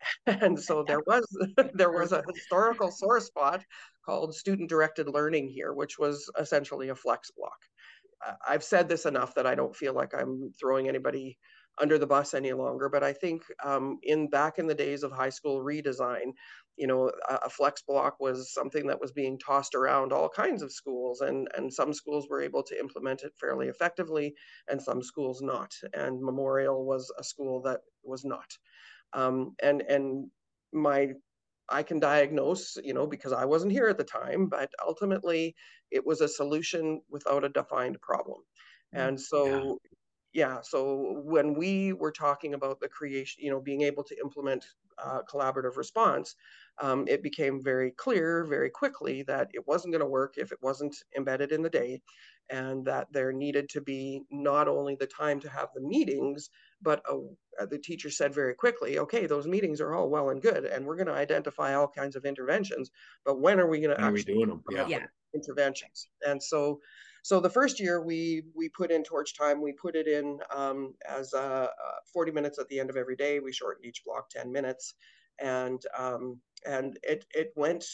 [0.26, 1.24] And so there was
[1.74, 3.64] there was a historical sore spot
[4.04, 7.58] called student directed learning here, which was essentially a flex block.
[8.46, 11.38] I've said this enough that I don't feel like I'm throwing anybody
[11.80, 12.88] under the bus any longer.
[12.88, 16.32] But I think um, in back in the days of high school redesign,
[16.76, 20.62] you know, a, a, flex block was something that was being tossed around all kinds
[20.62, 24.34] of schools, and and some schools were able to implement it fairly effectively,
[24.68, 25.72] and some schools not.
[25.94, 28.46] And Memorial was a school that was not.
[29.12, 30.30] Um, and and
[30.72, 31.14] my
[31.68, 35.54] I can diagnose, you know, because I wasn't here at the time, but ultimately
[35.90, 38.42] it was a solution without a defined problem.
[38.94, 39.80] Mm, and so
[40.32, 44.66] yeah so when we were talking about the creation you know being able to implement
[44.98, 46.34] uh, collaborative response
[46.80, 50.58] um, it became very clear very quickly that it wasn't going to work if it
[50.62, 52.00] wasn't embedded in the day
[52.50, 57.02] and that there needed to be not only the time to have the meetings but
[57.10, 60.84] uh, the teacher said very quickly okay those meetings are all well and good and
[60.84, 62.90] we're going to identify all kinds of interventions
[63.24, 64.86] but when are we going to actually doing them yeah.
[64.86, 66.80] yeah interventions and so
[67.22, 69.60] so the first year we we put in torch time.
[69.60, 73.16] We put it in um, as uh, uh, 40 minutes at the end of every
[73.16, 73.38] day.
[73.38, 74.94] We shortened each block 10 minutes,
[75.40, 77.84] and um, and it it went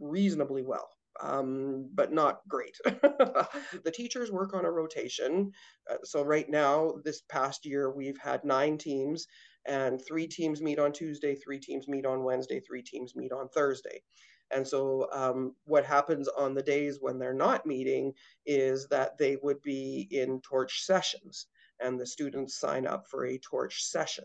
[0.00, 0.88] reasonably well.
[1.20, 2.76] Um, but not great.
[2.84, 5.52] the teachers work on a rotation.
[5.88, 9.28] Uh, so right now, this past year, we've had nine teams,
[9.64, 13.48] and three teams meet on Tuesday, three teams meet on Wednesday, three teams meet on
[13.50, 14.02] Thursday.
[14.50, 18.12] And so, um, what happens on the days when they're not meeting
[18.44, 21.46] is that they would be in torch sessions,
[21.80, 24.24] and the students sign up for a torch session.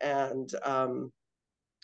[0.00, 1.12] And um,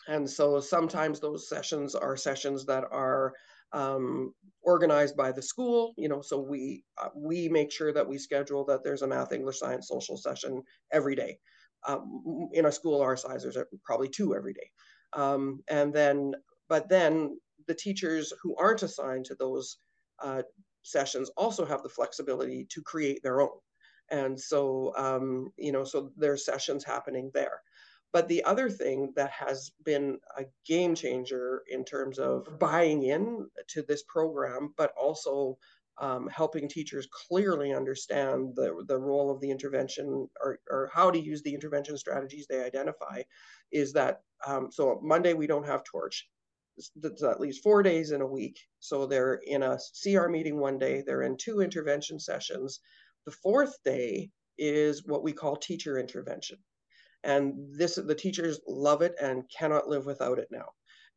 [0.07, 3.33] and so sometimes those sessions are sessions that are
[3.71, 5.93] um, organized by the school.
[5.97, 9.31] You know, so we uh, we make sure that we schedule that there's a math,
[9.31, 10.61] English, science, social session
[10.91, 11.39] every day.
[11.87, 14.69] Um, in a school our size, there's probably two every day.
[15.13, 16.33] Um, and then,
[16.69, 17.37] but then
[17.67, 19.77] the teachers who aren't assigned to those
[20.21, 20.43] uh,
[20.83, 23.57] sessions also have the flexibility to create their own.
[24.11, 27.61] And so, um, you know, so there's sessions happening there.
[28.13, 33.49] But the other thing that has been a game changer in terms of buying in
[33.69, 35.57] to this program, but also
[35.99, 41.19] um, helping teachers clearly understand the, the role of the intervention or, or how to
[41.19, 43.21] use the intervention strategies they identify
[43.71, 46.27] is that um, so Monday we don't have torch
[46.95, 48.59] that's at least four days in a week.
[48.79, 52.79] So they're in a CR meeting one day, they're in two intervention sessions.
[53.25, 56.57] The fourth day is what we call teacher intervention.
[57.23, 60.65] And this the teachers love it and cannot live without it now.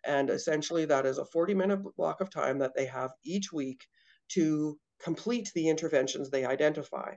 [0.05, 3.81] And essentially that is a 40 minute block of time that they have each week
[4.31, 7.15] to complete the interventions they identify.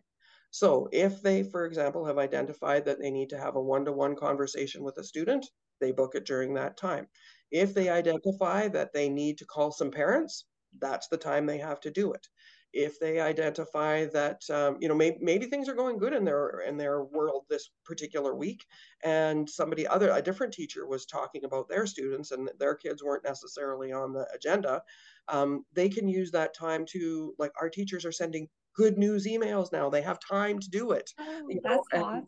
[0.52, 4.84] So if they, for example, have identified that they need to have a one-to-one conversation
[4.84, 5.45] with a student,
[5.80, 7.08] they book it during that time.
[7.52, 10.45] If they identify that they need to call some parents,
[10.80, 12.28] that's the time they have to do it.
[12.74, 16.62] If they identify that um, you know maybe, maybe things are going good in their
[16.68, 18.66] in their world this particular week,
[19.04, 23.24] and somebody other a different teacher was talking about their students and their kids weren't
[23.24, 24.82] necessarily on the agenda,
[25.28, 29.72] um, they can use that time to like our teachers are sending good news emails
[29.72, 29.90] now.
[29.90, 31.10] They have time to do it.
[31.20, 32.28] Oh, that's know, awesome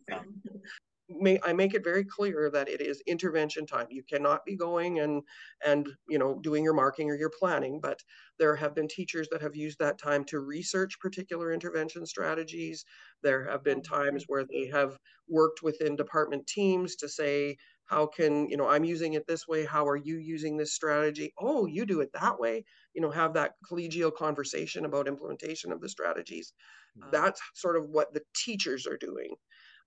[1.44, 3.88] I make it very clear that it is intervention time.
[3.90, 5.24] You cannot be going and
[5.66, 8.00] and you know doing your marking or your planning, but
[8.40, 12.86] there have been teachers that have used that time to research particular intervention strategies.
[13.24, 14.98] There have been times where they have
[15.28, 17.58] worked within department teams to say,
[17.92, 21.34] how can you know i'm using it this way how are you using this strategy
[21.40, 25.82] oh you do it that way you know have that collegial conversation about implementation of
[25.82, 26.54] the strategies
[26.98, 27.10] mm-hmm.
[27.12, 29.36] that's sort of what the teachers are doing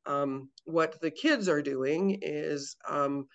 [0.07, 3.27] um, what the kids are doing is um,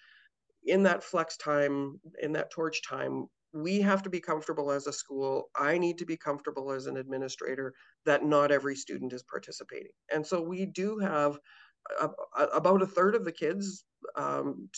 [0.65, 4.93] in that flex time in that torch time we have to be comfortable as a
[4.93, 5.49] school.
[5.55, 7.73] I need to be comfortable as an administrator
[8.05, 9.91] that not every student is participating.
[10.13, 11.39] And so we do have
[11.99, 14.69] a, a, about a third of the kids um,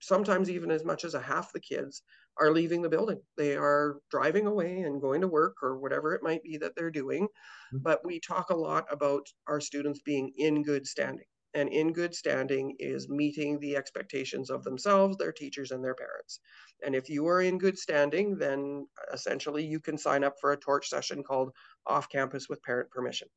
[0.00, 2.02] sometimes even as much as a half the kids
[2.38, 3.20] are leaving the building.
[3.36, 6.90] They are driving away and going to work or whatever it might be that they're
[6.90, 7.24] doing.
[7.24, 7.78] Mm-hmm.
[7.82, 11.26] But we talk a lot about our students being in good standing.
[11.54, 16.40] And in good standing is meeting the expectations of themselves, their teachers, and their parents.
[16.84, 20.58] And if you are in good standing, then essentially you can sign up for a
[20.58, 21.52] torch session called
[21.86, 23.28] Off Campus with Parent Permission.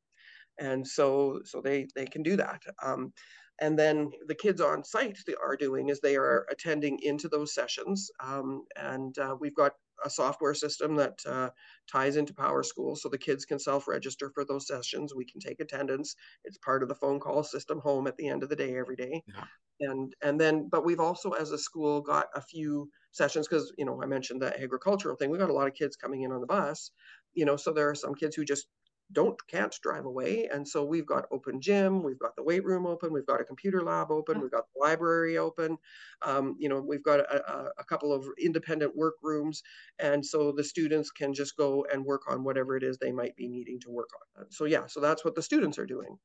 [0.58, 2.60] And so, so they they can do that.
[2.82, 3.14] Um,
[3.60, 7.54] and then the kids on site they are doing is they are attending into those
[7.54, 8.10] sessions.
[8.22, 9.72] Um, and uh, we've got
[10.04, 11.50] a software system that uh,
[11.90, 15.14] ties into PowerSchool so the kids can self-register for those sessions.
[15.14, 16.16] We can take attendance.
[16.44, 18.96] It's part of the phone call system home at the end of the day every
[18.96, 19.22] day.
[19.28, 19.44] Yeah.
[19.80, 23.86] And and then, but we've also as a school got a few sessions because you
[23.86, 25.30] know I mentioned that agricultural thing.
[25.30, 26.90] We got a lot of kids coming in on the bus,
[27.32, 28.66] you know, so there are some kids who just
[29.12, 32.86] don't can't drive away and so we've got open gym we've got the weight room
[32.86, 35.76] open we've got a computer lab open we've got the library open
[36.22, 39.62] um, you know we've got a, a, couple of independent work rooms
[39.98, 43.34] and so the students can just go and work on whatever it is they might
[43.36, 46.18] be needing to work on so yeah so that's what the students are doing.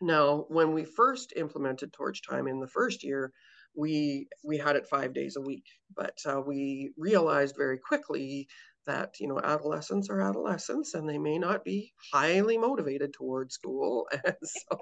[0.00, 3.32] Now when we first implemented torch time in the first year
[3.74, 5.64] we we had it five days a week
[5.96, 8.48] but uh, we realized very quickly
[8.86, 14.08] that you know adolescents are adolescents and they may not be highly motivated towards school.
[14.24, 14.78] And so,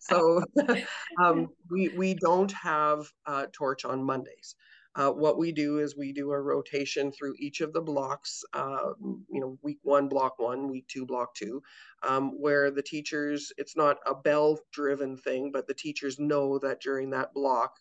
[0.00, 0.42] so
[1.22, 4.56] um, we we don't have uh, torch on mondays.
[4.94, 8.90] Uh, what we do is we do a rotation through each of the blocks uh,
[9.00, 11.62] you know week one block one week two block two
[12.02, 16.80] um, where the teachers it's not a bell driven thing but the teachers know that
[16.80, 17.74] during that block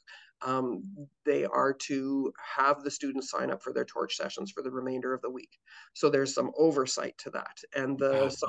[0.46, 0.84] um,
[1.26, 5.14] they are to have the students sign up for their torch sessions for the remainder
[5.14, 5.58] of the week.
[5.94, 7.58] So there's some oversight to that.
[7.76, 8.48] And the, so-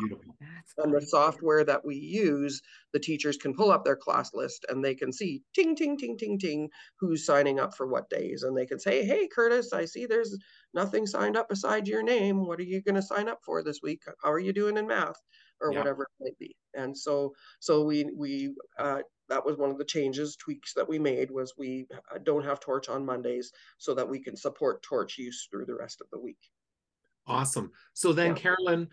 [0.78, 2.60] and the software that we use,
[2.92, 6.18] the teachers can pull up their class list and they can see ting, ting, ting,
[6.18, 6.68] ting, ting,
[7.00, 8.42] who's signing up for what days.
[8.42, 10.36] And they can say, hey, Kurtis, I see there's
[10.74, 12.46] nothing signed up beside your name.
[12.46, 14.02] What are you going to sign up for this week?
[14.22, 15.20] How are you doing in math?
[15.60, 15.78] Or yeah.
[15.80, 16.54] whatever it might be.
[16.74, 20.98] And so, so we, we, uh, that was one of the changes tweaks that we
[20.98, 25.18] made was we uh, don't have torch on mondays so that we can support torch
[25.18, 26.38] use through the rest of the week
[27.26, 28.42] awesome so then yeah.
[28.42, 28.88] carolyn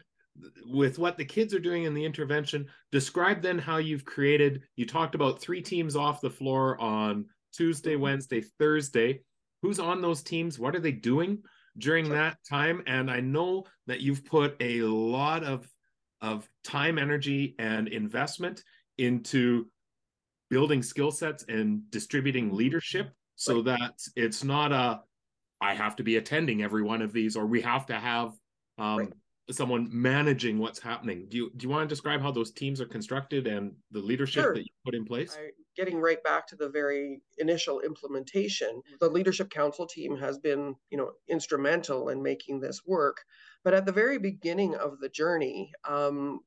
[0.66, 4.86] with what the kids are doing in the intervention describe then how you've created you
[4.86, 8.04] talked about three teams off the floor on tuesday mm-hmm.
[8.04, 9.22] wednesday thursday
[9.62, 11.42] who's on those teams what are they doing
[11.78, 12.16] during sure.
[12.16, 15.68] that time and i know that you've put a lot of
[16.22, 18.64] of time energy and investment
[18.98, 19.68] into
[20.50, 23.66] building skill sets and distributing leadership so right.
[23.66, 25.02] that it's not a
[25.62, 28.34] I have to be attending every one of these or we have to have
[28.78, 29.14] um, right.
[29.52, 31.28] someone managing what's happening.
[31.30, 34.44] Do you do you want to describe how those teams are constructed and the leadership
[34.44, 34.54] sure.
[34.54, 35.38] that you put in place?
[35.40, 40.76] I, getting right back to the very initial implementation, the leadership council team has been,
[40.90, 43.18] you know, instrumental in making this work.
[43.64, 46.40] But at the very beginning of the journey, um,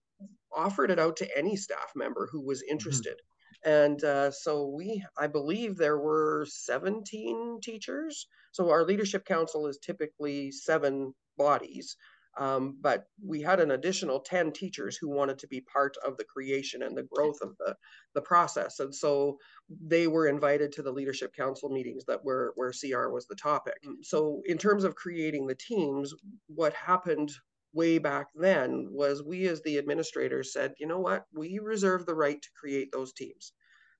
[0.56, 2.72] offered it out to any staff member who was mm-hmm.
[2.72, 3.14] interested.
[3.14, 3.27] Mm-hmm.
[3.64, 8.26] And uh, so we, I believe there were 17 teachers.
[8.52, 11.96] So our leadership council is typically seven bodies.
[12.38, 16.24] Um, but we had an additional 10 teachers who wanted to be part of the
[16.24, 17.74] creation and the growth of the,
[18.14, 18.78] the process.
[18.78, 23.26] And so they were invited to the leadership council meetings that were where CR was
[23.26, 23.82] the topic.
[24.02, 26.14] So in terms of creating the teams,
[26.46, 27.32] what happened
[27.72, 32.14] way back then was we as the administrators said, you know what, we reserve the
[32.14, 33.52] right to create those teams.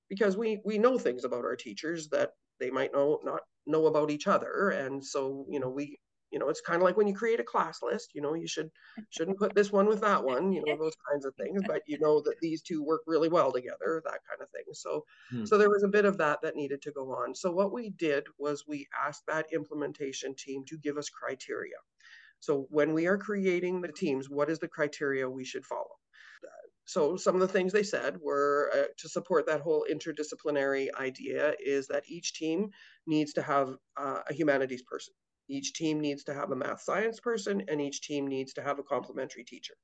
[0.09, 4.09] Because we we know things about our teachers that they might know not know about
[4.09, 5.99] each other and so you know we
[6.31, 8.47] you know it's kind of like when you create a class list you know you
[8.47, 8.71] should
[9.11, 11.99] shouldn't put this one with that one you know those kinds of things but you
[11.99, 15.45] know that these two work really well together that kind of thing so hmm.
[15.45, 17.35] so there was a bit of that that needed to go on.
[17.35, 21.75] So what we did was we asked that implementation team to give us criteria
[22.39, 25.99] so when we are creating the teams, what is the criteria we should follow?
[26.89, 31.53] so some of the things they said were uh, to support that whole interdisciplinary idea
[31.63, 32.71] is that each team
[33.05, 35.13] needs to have uh, a humanities person
[35.49, 38.79] each team needs to have a math science person and each team needs to have
[38.79, 39.75] a complementary teacher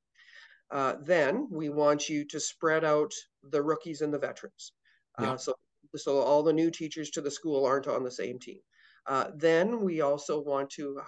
[0.71, 3.11] uh, then we want you to spread out
[3.51, 4.73] the rookies and the veterans
[5.19, 5.35] uh, yeah.
[5.35, 5.53] so
[5.95, 8.59] so all the new teachers to the school aren't on the same team
[9.07, 10.99] uh, then we also want to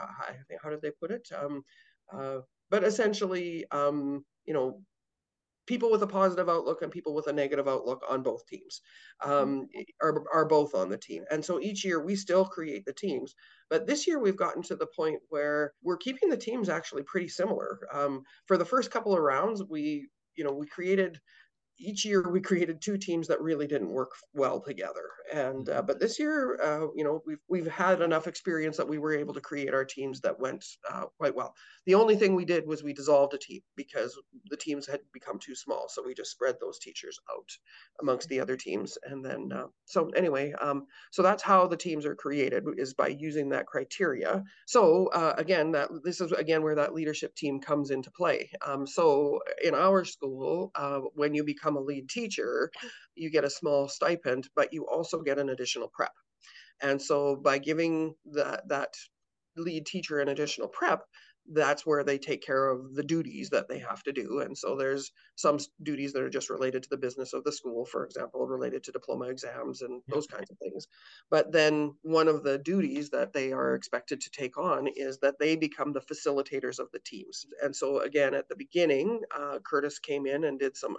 [0.61, 1.63] how did they put it um,
[2.13, 2.37] uh,
[2.69, 4.81] but essentially um, you know
[5.67, 8.81] people with a positive outlook and people with a negative outlook on both teams
[9.23, 9.81] um, mm-hmm.
[10.01, 11.25] are, are both on the team.
[11.29, 13.35] And so each year we still create the teams.
[13.69, 17.27] But this year we've gotten to the point where we're keeping the teams actually pretty
[17.27, 17.79] similar.
[17.93, 21.19] Um, for the first couple of rounds, we you know we created
[21.79, 25.85] each year we created two teams that really didn't work well together and uh, mm-hmm.
[25.85, 29.33] but this year uh, you know we've we've had enough experience that we were able
[29.33, 31.53] to create our teams that went uh, quite well.
[31.85, 34.17] The only thing we did was we dissolved a team because
[34.49, 37.49] the teams had become too small so we just spread those teachers out
[38.01, 42.05] amongst the other teams and then uh, so anyway um, so that's how the teams
[42.05, 44.43] are created is by using that criteria.
[44.65, 48.49] So uh, again that this is again where that leadership team comes into play.
[48.65, 52.71] Um, so in our school uh, when you become become a lead teacher,
[53.15, 56.11] you get a small stipend, but you also get an additional prep.
[56.81, 58.93] And so by giving that that
[59.55, 61.01] lead teacher an additional prep,
[61.53, 64.39] that's where they take care of the duties that they have to do.
[64.39, 67.85] And so there's some duties that are just related to the business of the school,
[67.85, 70.87] for example, related to diploma exams and those kinds of things.
[71.29, 75.39] But then one of the duties that they are expected to take on is that
[75.39, 77.45] they become the facilitators of the teams.
[77.63, 80.97] And so again, at the beginning, uh, Kurtis came in and did some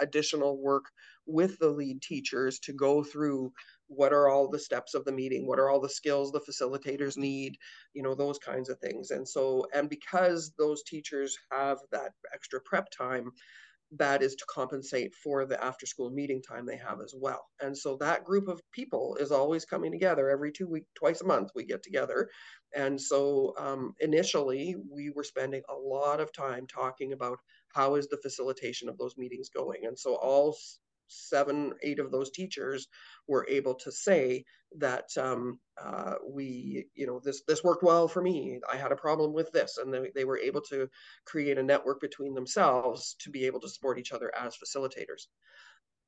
[0.00, 0.86] additional work
[1.26, 3.52] with the lead teachers to go through
[3.88, 5.46] what are all the steps of the meeting?
[5.46, 7.56] What are all the skills the facilitators need?
[7.94, 9.10] You know those kinds of things.
[9.10, 13.32] And so and because those teachers have that extra prep time
[13.96, 17.46] that is to compensate for the after school meeting time they have as well.
[17.60, 20.28] And so that group of people is always coming together.
[20.28, 22.28] Every two week twice a month we get together.
[22.76, 27.38] And so um, initially we were spending a lot of time talking about
[27.74, 29.86] how is the facilitation of those meetings going.
[29.86, 30.54] And so all
[31.08, 32.88] seven, eight of those teachers
[33.26, 34.44] were able to say
[34.76, 38.60] that um, uh, we, you know, this this worked well for me.
[38.70, 40.88] I had a problem with this, and they, they were able to
[41.24, 45.28] create a network between themselves to be able to support each other as facilitators.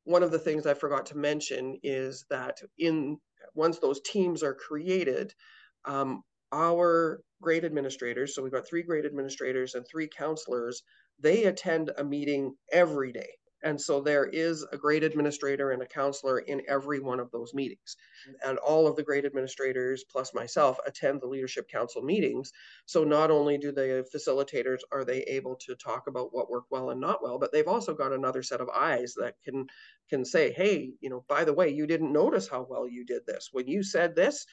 [0.05, 3.19] One of the things I forgot to mention is that in
[3.55, 5.33] once those teams are created,
[5.85, 6.23] um,
[6.53, 10.83] our grade administrators, so we've got three grade administrators and three counselors,
[11.19, 13.29] they attend a meeting every day
[13.63, 17.55] and so there is a grade administrator and a counselor in every one of those
[17.55, 17.97] meetings.
[18.45, 22.53] And all of the grade administrators plus myself attend the leadership council meetings.
[22.87, 26.91] So not only do the facilitators are they able to talk about what worked well
[26.91, 29.67] and not well, but they've also got another set of eyes that can
[30.09, 33.25] can say, hey, you know, by the way, you didn't notice how well you did
[33.27, 33.51] this.
[33.53, 34.45] When you said this,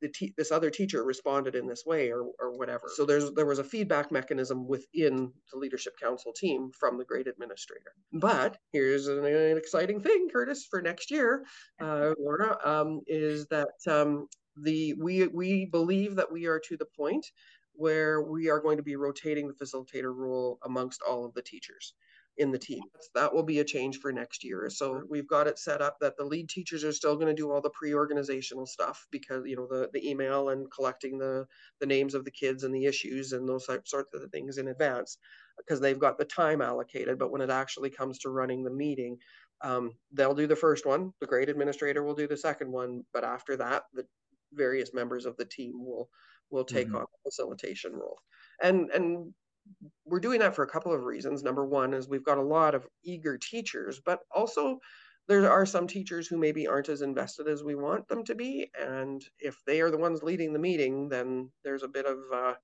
[0.00, 2.88] the te- this other teacher responded in this way or, or whatever.
[2.94, 7.26] So there's there was a feedback mechanism within the leadership council team from the grade
[7.26, 7.92] administrator.
[8.12, 11.44] But here's an, an exciting thing Kurtis for next year
[11.80, 16.86] uh, lorna um, is that um, the we we believe that we are to the
[16.96, 17.26] point
[17.74, 21.94] where we are going to be rotating the facilitator role amongst all of the teachers
[22.40, 22.82] in the team.
[23.14, 24.70] That will be a change for next year.
[24.70, 27.52] So we've got it set up that the lead teachers are still going to do
[27.52, 31.46] all the pre-organizational stuff because you know the the email and collecting the
[31.80, 35.18] the names of the kids and the issues and those sorts of things in advance
[35.58, 37.18] because they've got the time allocated.
[37.18, 39.18] But when it actually comes to running the meeting,
[39.60, 41.12] um, they'll do the first one.
[41.20, 43.04] The grade administrator will do the second one.
[43.12, 44.06] But after that, the
[44.54, 46.08] various members of the team will
[46.50, 46.96] will take mm-hmm.
[46.96, 48.18] on the facilitation role.
[48.62, 49.34] And and
[50.04, 51.42] we're doing that for a couple of reasons.
[51.42, 54.78] Number one is we've got a lot of eager teachers, but also
[55.28, 58.70] there are some teachers who maybe aren't as invested as we want them to be.
[58.80, 62.54] And if they are the ones leading the meeting, then there's a bit of uh,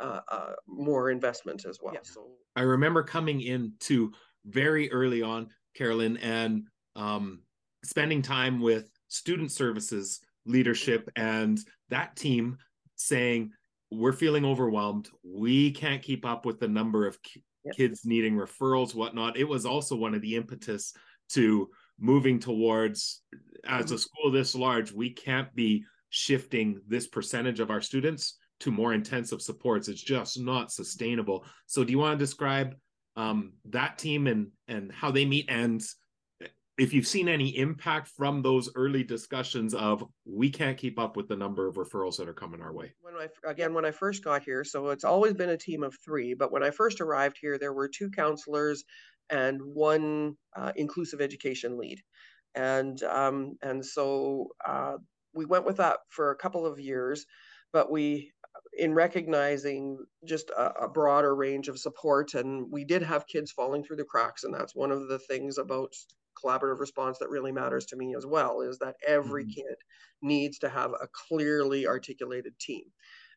[0.00, 1.94] uh, uh, more investment as well.
[1.94, 2.00] Yeah.
[2.02, 4.12] So I remember coming in to
[4.44, 6.64] very early on, Carolyn, and
[6.96, 7.42] um,
[7.84, 11.60] spending time with student services leadership and
[11.90, 12.58] that team
[12.96, 13.52] saying,
[13.90, 15.08] we're feeling overwhelmed.
[15.22, 17.76] We can't keep up with the number of ki- yep.
[17.76, 19.36] kids needing referrals, whatnot.
[19.36, 20.92] It was also one of the impetus
[21.30, 21.68] to
[21.98, 23.22] moving towards,
[23.66, 28.70] as a school this large, we can't be shifting this percentage of our students to
[28.70, 29.88] more intensive supports.
[29.88, 31.44] It's just not sustainable.
[31.66, 32.74] So, do you want to describe
[33.16, 35.82] um, that team and and how they meet and
[36.78, 41.26] if you've seen any impact from those early discussions of we can't keep up with
[41.26, 44.22] the number of referrals that are coming our way when i again when i first
[44.22, 47.38] got here so it's always been a team of three but when i first arrived
[47.40, 48.84] here there were two counselors
[49.30, 52.00] and one uh, inclusive education lead.
[52.54, 54.94] And um, and so uh,
[55.34, 57.26] we went with that for a couple of years,
[57.72, 58.32] but we
[58.78, 63.82] in recognizing just a, a, broader range of support and we did have kids falling
[63.82, 65.92] through the cracks and that's one of the things about
[66.42, 69.60] collaborative response that really matters to me as well is that every mm-hmm.
[69.62, 69.76] kid
[70.22, 72.84] needs to have a clearly articulated team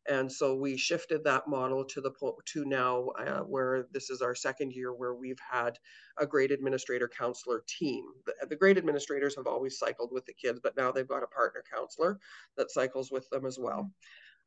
[0.07, 2.11] and so we shifted that model to the
[2.45, 5.77] to now uh, where this is our second year where we've had
[6.17, 10.59] a grade administrator counselor team the, the grade administrators have always cycled with the kids
[10.61, 12.19] but now they've got a partner counselor
[12.57, 13.89] that cycles with them as well mm-hmm.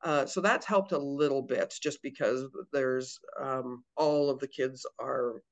[0.05, 4.85] Uh, so that's helped a little bit just because there's um, all of the kids
[4.99, 5.43] are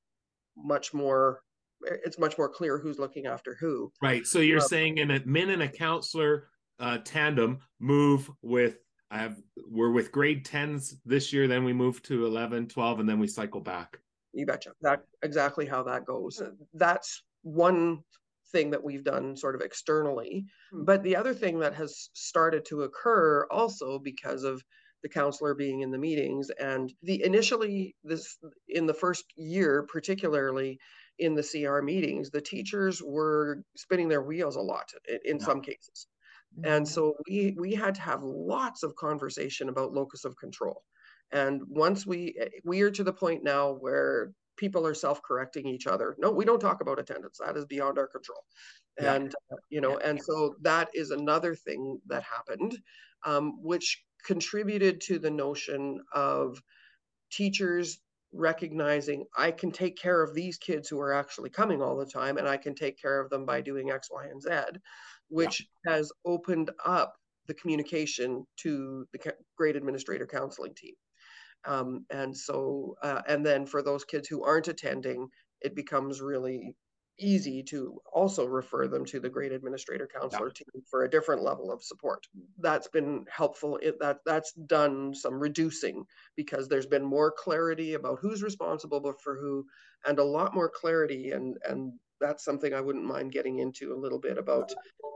[0.57, 1.41] much more
[1.83, 5.51] it's much more clear who's looking after who right so you're um, saying an admin
[5.51, 6.47] and a counselor
[6.79, 8.77] uh, tandem move with
[9.09, 9.37] i have
[9.69, 13.27] we're with grade 10s this year then we move to 11 12 and then we
[13.27, 13.99] cycle back
[14.33, 16.41] you betcha that exactly how that goes
[16.73, 18.03] that's one
[18.51, 20.45] thing that we've done sort of externally.
[20.71, 20.83] Hmm.
[20.83, 24.63] But the other thing that has started to occur also because of
[25.03, 28.37] the counselor being in the meetings and the initially this
[28.69, 30.77] in the first year particularly
[31.21, 34.91] in the CR meetings the teachers were spinning their wheels a lot
[35.25, 35.45] in yeah.
[35.45, 36.07] some cases
[36.63, 36.93] and mm-hmm.
[36.93, 40.83] so we we had to have lots of conversation about locus of control
[41.31, 46.15] and once we we are to the point now where people are self-correcting each other.
[46.19, 47.39] No, we don't talk about attendance.
[47.43, 48.43] That is beyond our control.
[49.01, 49.15] Yeah.
[49.15, 50.09] And uh, you know, yeah.
[50.09, 52.77] and so that is another thing that happened,
[53.25, 56.61] um, which contributed to the notion of
[57.31, 57.99] teachers
[58.33, 62.37] recognizing I can take care of these kids who are actually coming all the time,
[62.37, 64.79] and I can take care of them by doing X, Y, and Z,
[65.29, 65.93] which yeah.
[65.93, 67.13] has opened up
[67.47, 70.93] the communication to the grade administrator counseling team.
[71.65, 75.27] Um, and so, uh, and then for those kids who aren't attending,
[75.61, 76.75] it becomes really
[77.21, 80.53] easy to also refer them to the grade administrator counselor yeah.
[80.53, 82.27] team for a different level of support.
[82.59, 83.77] That's been helpful.
[83.81, 86.05] It, that that's done some reducing
[86.35, 89.65] because there's been more clarity about who's responsible for who,
[90.05, 91.31] and a lot more clarity.
[91.31, 94.71] And and that's something I wouldn't mind getting into a little bit about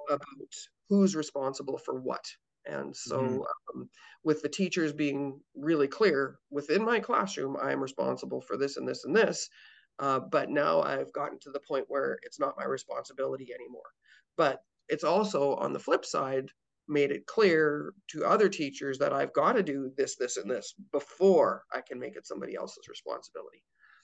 [0.09, 0.21] about
[0.89, 2.25] who's responsible for what
[2.65, 3.79] and so, mm-hmm.
[3.79, 3.89] um,
[4.23, 8.87] with the teachers being really clear within my classroom, I am responsible for this and
[8.87, 9.49] this and this.
[9.99, 13.89] Uh, but now I've gotten to the point where it's not my responsibility anymore.
[14.37, 16.49] But it's also on the flip side
[16.87, 20.75] made it clear to other teachers that I've got to do this, this, and this
[20.91, 23.63] before I can make it somebody else's responsibility.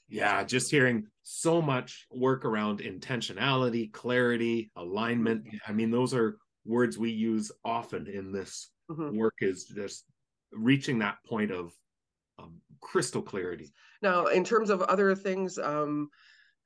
[0.09, 5.45] Yeah, just hearing so much work around intentionality, clarity, alignment.
[5.45, 5.57] Mm-hmm.
[5.67, 9.15] I mean, those are words we use often in this mm-hmm.
[9.15, 10.05] work is just
[10.51, 11.71] reaching that point of
[12.39, 13.73] um, crystal clarity.
[14.01, 16.09] Now, in terms of other things, um,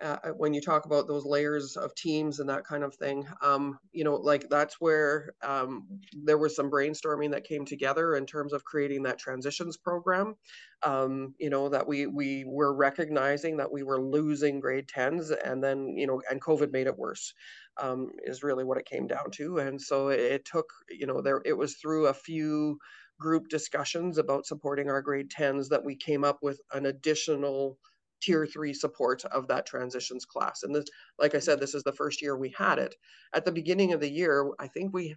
[0.02, 3.26] uh, uh, when you talk about those layers of teams and that kind of thing,
[3.42, 5.88] um, you know, like that's where um,
[6.24, 10.36] there was some brainstorming that came together in terms of creating that transitions program.
[10.84, 15.64] Um, you know, that we we were recognizing that we were losing grade tens, and
[15.64, 17.34] then you know, and COVID made it worse
[17.78, 19.60] um, is really what it came down to.
[19.60, 22.80] And so it, it took, you know, there it was through a few
[23.20, 27.78] group discussions about supporting our grade 10s that we came up with an additional
[28.22, 30.64] tier three support of that transitions class.
[30.64, 30.86] And this,
[31.20, 32.96] like I said, this is the first year we had it.
[33.34, 35.16] At the beginning of the year, I think we,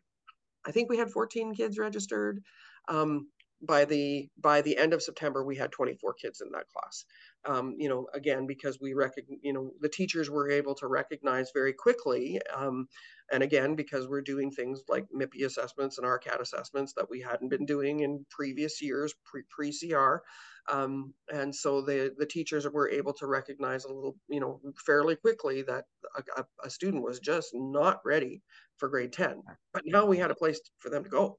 [0.67, 2.43] I think we had 14 kids registered.
[2.89, 3.29] Um,
[3.63, 7.05] by the by the end of September, we had 24 kids in that class.
[7.47, 11.51] Um, you know, again because we recognize, you know, the teachers were able to recognize
[11.55, 12.89] very quickly, um,
[13.33, 17.49] and again because we're doing things like MIPI assessments and RCAT assessments that we hadn't
[17.49, 19.15] been doing in previous years
[19.51, 20.17] pre CR.
[20.71, 25.17] Um, and so the the teachers were able to recognize a little, you know, fairly
[25.17, 25.85] quickly that
[26.37, 28.43] a, a student was just not ready
[28.77, 29.43] for grade 10.
[29.73, 31.39] But now we had a place for them to go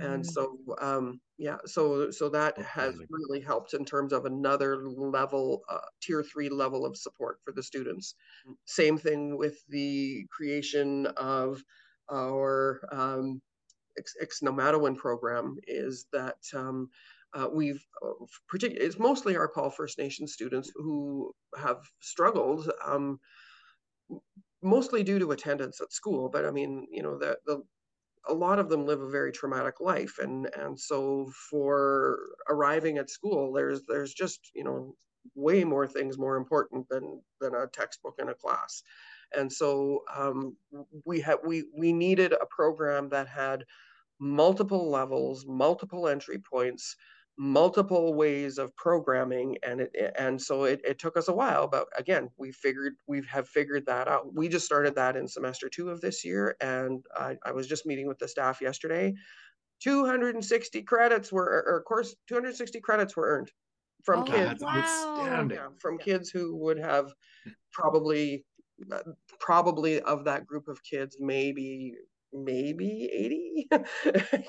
[0.00, 0.30] and mm-hmm.
[0.30, 5.78] so um, yeah so so that has really helped in terms of another level uh,
[6.00, 8.14] tier three level of support for the students
[8.64, 11.62] same thing with the creation of
[12.10, 13.40] our um,
[14.22, 16.88] Exnomatowin program is that um,
[17.34, 23.20] uh, we've uh, particularly it's mostly our Paul First Nation students who have struggled um,
[24.62, 27.62] mostly due to attendance at school but i mean you know the, the
[28.28, 32.18] a lot of them live a very traumatic life and and so for
[32.48, 34.94] arriving at school there's there's just you know
[35.34, 38.82] way more things more important than than a textbook in a class.
[39.36, 40.56] And so um,
[41.04, 43.64] we had we we needed a program that had
[44.20, 46.94] multiple levels multiple entry points
[47.38, 51.88] multiple ways of programming and it and so it, it took us a while but
[51.96, 54.34] again we figured we have figured that out.
[54.34, 57.86] We just started that in semester two of this year and i, I was just
[57.86, 59.14] meeting with the staff yesterday.
[59.80, 63.50] 260 credits were or of course 260 credits were earned
[64.04, 64.62] from Oh, kids.
[64.62, 65.48] Wow.
[65.50, 67.12] yeah, from kids who would have
[67.72, 68.44] probably
[69.40, 71.94] probably of that group of kids maybe
[72.32, 73.68] maybe 80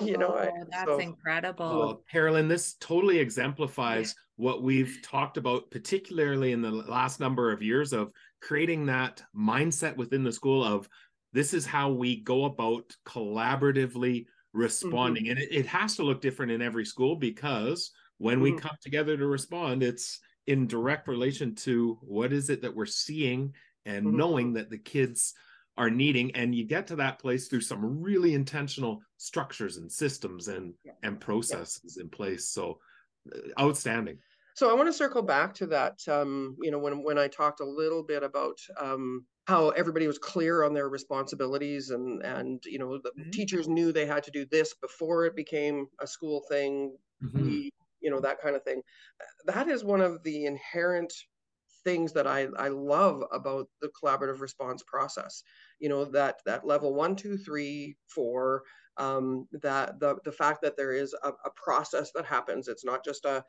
[0.00, 1.64] you know I- Oh, that's so- incredible.
[1.64, 7.62] Oh, Carolyn, this totally exemplifies what we've talked about, particularly in the last number of
[7.62, 8.10] years of
[8.40, 10.88] creating that mindset within the school of
[11.32, 15.28] this is how we go about collaboratively responding.
[15.28, 18.60] And it, it has to look different in every school because when we Mhm.
[18.60, 23.52] come together to respond, it's in direct relation to what is it that we're seeing
[23.86, 24.12] and Mhm.
[24.14, 25.34] knowing that the kids
[25.76, 30.48] are needing and you get to that place through some really intentional structures and systems
[30.48, 30.94] and Yeah.
[31.02, 32.80] and processes in place so
[33.34, 34.18] uh, outstanding
[34.54, 36.06] So I want to circle back to that.
[36.08, 40.18] Um, you know, when when I talked a little bit about um, how everybody was
[40.18, 43.32] clear on their responsibilities, and and you know, the Mhm.
[43.32, 46.96] teachers knew they had to do this before it became a school thing.
[47.20, 47.54] Mhm.
[47.56, 47.70] We,
[48.00, 48.82] you know, that kind of thing.
[49.46, 51.12] That is one of the inherent
[51.84, 55.42] things that I I love about the collaborative response process.
[55.78, 58.62] You know, that that level one, two, three, four.
[58.96, 62.68] Um, that the the fact that there is a, a process that happens.
[62.68, 63.44] It's not just a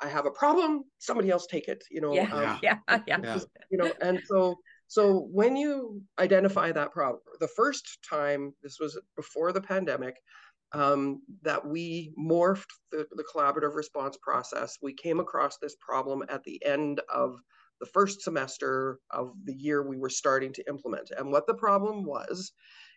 [0.00, 2.12] I have a problem, somebody else take it, you know.
[2.14, 3.40] yeah, um, yeah, yeah, Yeah.
[3.70, 4.56] you know, and so
[4.88, 10.16] so when you identify that problem, the first time this was before the pandemic,
[10.72, 14.78] um, that we morphed the, the collaborative response process.
[14.82, 17.38] We came across this problem at the end of
[17.80, 21.10] the first semester of the year we were starting to implement.
[21.16, 22.52] And what the problem was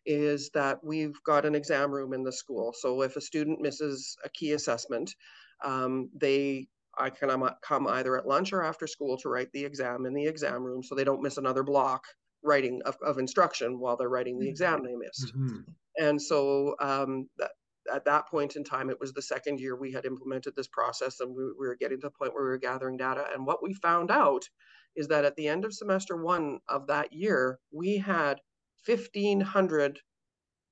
[0.05, 2.73] is that we've got an exam room in the school.
[2.77, 5.15] So if a student misses a key assessment,
[5.63, 6.67] um, they
[6.97, 7.29] I can
[7.63, 10.83] come either at lunch or after school to write the exam in the exam room
[10.83, 12.03] so they don't miss another block
[12.43, 14.49] writing of, of instruction while they're writing the Mhm.
[14.49, 15.33] exam they missed.
[15.35, 15.65] Mhm.
[15.97, 17.51] And so um, that,
[17.91, 21.19] at that point in time, it was the second year we had implemented this process
[21.19, 23.25] and we, we were getting to the point where we were gathering data.
[23.33, 24.47] And what we found out
[24.95, 28.39] is that at the end of semester one of that year, we had
[28.85, 29.99] 1,500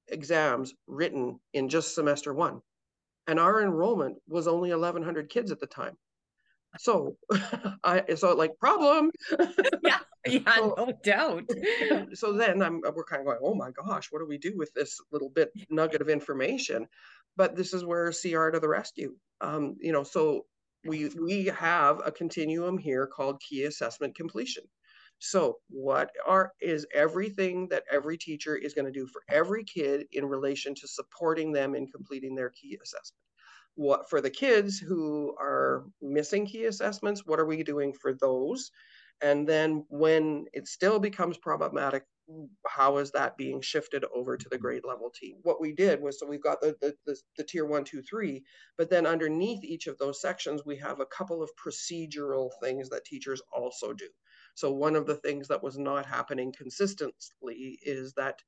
[0.10, 2.62] exams written in just semester one.
[3.28, 5.98] And our enrollment was only 1,100 kids at the time.
[6.78, 7.18] So,
[7.84, 9.12] I so like problem.
[9.84, 11.50] yeah, yeah, So- no doubt.
[12.14, 14.74] so then I'm we're kind of going, oh my gosh, what do we do with
[14.74, 16.88] this little bit nugget of information?
[17.38, 19.16] But this is where CR to the rescue.
[19.40, 20.46] Um, you know, so
[20.86, 24.64] we we have a continuum here called key assessment completion.
[25.20, 30.08] So what are is everything that every teacher is going to do for every kid
[30.12, 33.22] in relation to supporting them in completing their key assessment?
[33.76, 38.72] What for the kids who are missing key assessments, what are we doing for those?
[39.22, 42.04] And then when it still becomes problematic,
[42.66, 44.64] how is that being shifted over to the mm-hmm.
[44.64, 45.38] grade level team?
[45.44, 48.44] What we did was so we've got the the, the, the tier one, two, three,
[48.78, 53.06] but then underneath each of those sections, we have a couple of procedural things that
[53.06, 54.08] teachers also do.
[54.56, 58.42] So one of the things that was not happening consistently is that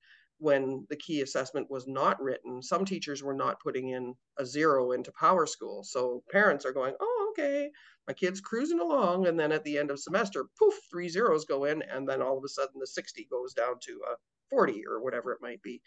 [0.43, 4.91] when the key assessment was not written, some teachers were not putting in a zero
[4.91, 5.85] into PowerSchool.
[5.85, 7.71] So parents are going, oh, okay,
[8.07, 9.27] my kid's cruising along.
[9.27, 11.81] And then at the end of semester, poof, three zeros go in.
[11.83, 14.15] And then all of a sudden the 60 goes down to a
[14.49, 15.81] 40 or whatever it might be.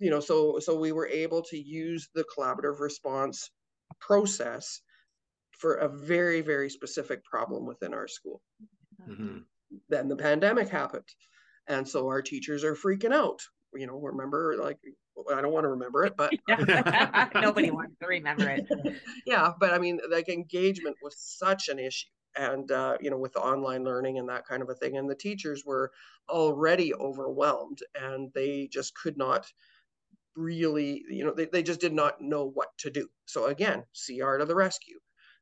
[0.00, 3.50] You know, so so we were able to use the collaborative response
[4.00, 4.80] process
[5.52, 8.42] for a very, very specific problem within our school
[9.08, 9.44] Mhm.
[9.88, 11.08] then the pandemic happened
[11.68, 13.40] and so our teachers are freaking out
[13.74, 14.78] you know remember like
[15.34, 16.32] i don't want to remember it but
[17.34, 18.66] Nobody wants to remember it.
[19.26, 23.32] yeah but i mean like engagement was such an issue and uh, you know with
[23.32, 25.90] the online learning and that kind of a thing and the teachers were
[26.28, 29.46] already overwhelmed and they just could not
[30.36, 33.08] really you know they, they just did not know what to do.
[33.26, 34.98] So again cr to the rescue.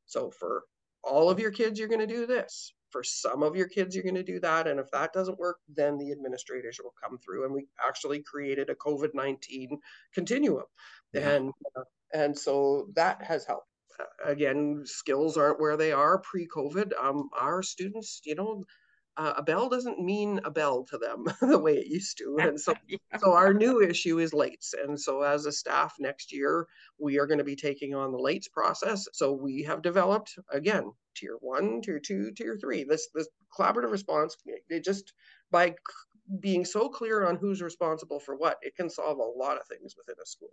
[0.06, 0.62] So for
[1.04, 4.04] all of your kids you're going to do this for some of your kids you're
[4.04, 7.44] going to do that and if that doesn't work then the administrators will come through
[7.44, 9.68] and we actually created a covid-19
[10.14, 10.64] continuum.
[11.12, 11.30] Yeah.
[11.30, 11.82] and uh,
[12.12, 13.66] and so that has helped.
[14.00, 16.92] Uh, again skills aren't where they are pre-covid.
[17.02, 18.64] Um, our students you know
[19.18, 22.58] uh, a bell doesn't mean a bell to them the way it used to and
[22.58, 22.72] so
[23.20, 26.66] so our new issue is lates and so as a staff next year
[26.98, 30.90] we are going to be taking on the lates process so we have developed again
[31.14, 34.36] tier one tier two tier three this this collaborative response
[34.68, 35.12] it just
[35.50, 35.74] by c-
[36.40, 39.94] being so clear on who's responsible for what it can solve a lot of things
[39.96, 40.50] within a school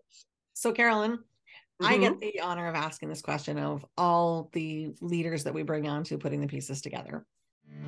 [0.54, 1.86] So, Carolyn, mm-hmm.
[1.86, 5.88] I get the honor of asking this question of all the leaders that we bring
[5.88, 7.26] on to putting the pieces together.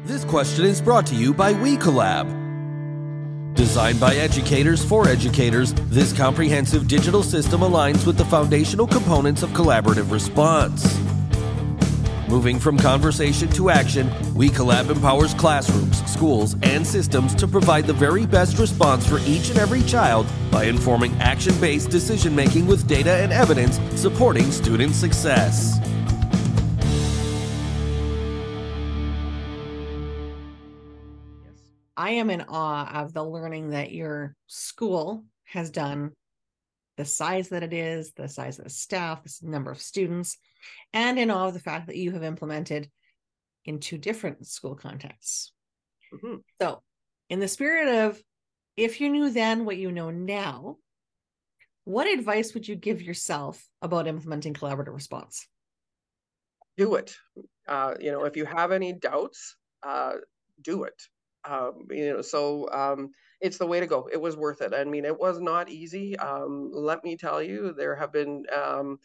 [0.08, 3.56] This question is brought to you by WeCollab.
[3.56, 9.50] Designed by educators for educators, this comprehensive digital system aligns with the foundational components of
[9.50, 10.98] collaborative response.
[12.30, 18.26] Moving from conversation to action, WeCollab empowers classrooms, schools, and systems to provide the very
[18.26, 23.12] best response for each and every child by informing action based decision making with data
[23.12, 25.82] and evidence supporting student success.
[31.98, 36.12] I am in awe of the learning that your school has done,
[36.96, 40.38] the size that it is, the size of the staff, the number of students
[40.94, 42.90] and in awe of the fact that you have implemented
[43.66, 45.52] in two different school contexts.
[46.14, 46.36] Mm-hmm.
[46.62, 46.82] So,
[47.30, 48.22] in the spirit of
[48.78, 50.78] if you knew then what you know now,
[51.84, 55.48] what advice would you give yourself about implementing collaborative response?
[56.78, 57.16] Do it.
[57.68, 60.14] Uh, you know, if you have any doubts, uh,
[60.62, 61.02] do it.
[61.48, 64.10] Um, you know, so um, it's the way to go.
[64.12, 64.74] It was worth it.
[64.74, 66.18] I mean, it was not easy.
[66.18, 69.00] Um, let me tell you, there have been um,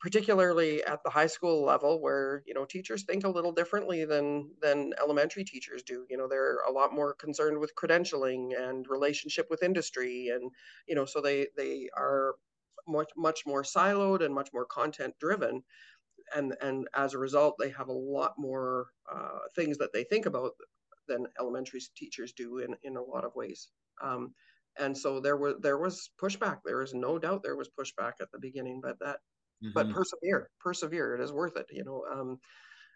[0.00, 4.50] particularly at the high school level where you know teachers think a little differently than
[4.62, 9.46] than elementary teachers do you know they're a lot more concerned with credentialing and relationship
[9.50, 10.50] with industry and
[10.88, 12.34] you know so they they are
[12.88, 15.62] much much more siloed and much more content driven
[16.34, 20.26] and and as a result they have a lot more uh, things that they think
[20.26, 20.52] about
[21.10, 23.68] than elementary teachers do in in a lot of ways.
[24.02, 24.32] Um,
[24.78, 26.58] and so there was there was pushback.
[26.64, 29.18] There is no doubt there was pushback at the beginning but that
[29.62, 29.70] mm-hmm.
[29.74, 32.38] but persevere persevere it is worth it you know um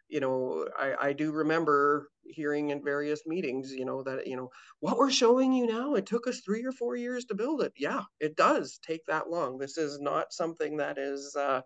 [0.08, 4.50] you know I, I do remember hearing in various meetings you know that you know
[4.80, 7.72] what we're showing you now it took us three or four years to build it.
[7.76, 9.58] Yeah it does take that long.
[9.58, 11.62] This is not something that is uh,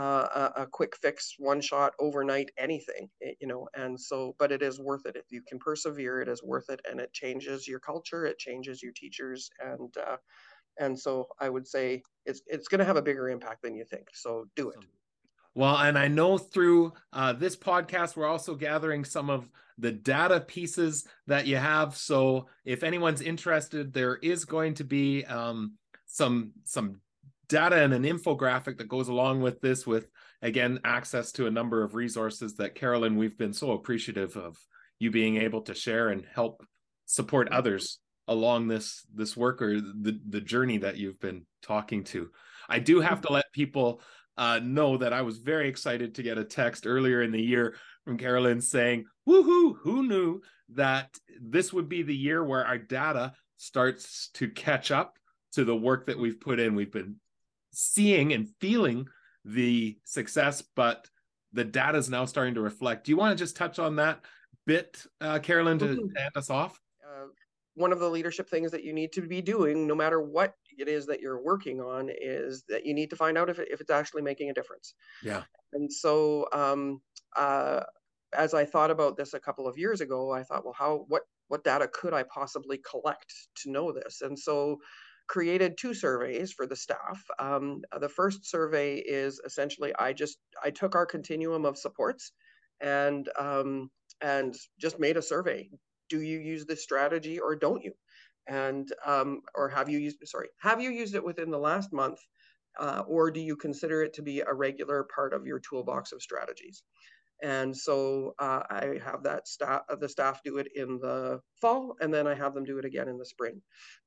[0.00, 4.60] a, a, quick fix one shot overnight anything eh, you know and so but it
[4.60, 7.78] is worth it if you can persevere it is worth it and it changes your
[7.78, 10.16] culture it changes your teachers and uh,
[10.78, 13.84] and so I would say it's it's going to have a bigger impact than you
[13.84, 14.08] think.
[14.12, 14.78] So do it.
[15.54, 20.40] Well, and I know through uh, this podcast, we're also gathering some of the data
[20.40, 21.96] pieces that you have.
[21.96, 25.74] So if anyone's interested, there is going to be um,
[26.06, 27.00] some some
[27.48, 30.08] data and an infographic that goes along with this, with
[30.42, 34.56] again access to a number of resources that Carolyn, we've been so appreciative of
[34.98, 36.64] you being able to share and help
[37.06, 42.30] support others along this this work or the the journey that you've been talking to.
[42.68, 44.00] I do have to let people
[44.36, 47.76] uh, know that I was very excited to get a text earlier in the year
[48.04, 49.76] from Carolyn saying, "Woohoo!
[49.82, 50.40] Who knew
[50.70, 55.18] that this would be the year where our data starts to catch up
[55.52, 56.74] to the work that we've put in?
[56.74, 57.16] We've been
[57.74, 59.06] seeing and feeling
[59.44, 61.08] the success, but
[61.52, 63.04] the data is now starting to reflect.
[63.04, 64.20] Do you want to just touch on that
[64.66, 66.80] bit, uh, Carolyn, to, to end us off?
[67.74, 70.88] one of the leadership things that you need to be doing, no matter what it
[70.88, 73.80] is that you're working on, is that you need to find out if, it, if
[73.80, 74.94] it's actually making a difference.
[75.22, 75.42] Yeah.
[75.72, 77.00] And so, um,
[77.36, 77.80] uh,
[78.32, 81.22] as I thought about this a couple of years ago, I thought, well, how what
[81.48, 84.22] what data could I possibly collect to know this?
[84.22, 84.78] And so,
[85.26, 87.24] created two surveys for the staff.
[87.38, 92.32] Um, the first survey is essentially I just I took our continuum of supports
[92.80, 95.68] and um, and just made a survey
[96.08, 97.92] do you use this strategy or don't you?
[98.46, 102.18] And um, or have you used sorry have you used it within the last month,
[102.78, 106.20] uh, or do you consider it to be a regular part of your toolbox of
[106.20, 106.82] strategies?
[107.42, 112.12] And so uh, I have that staff the staff do it in the fall, and
[112.12, 113.60] then I have them do it again in the spring.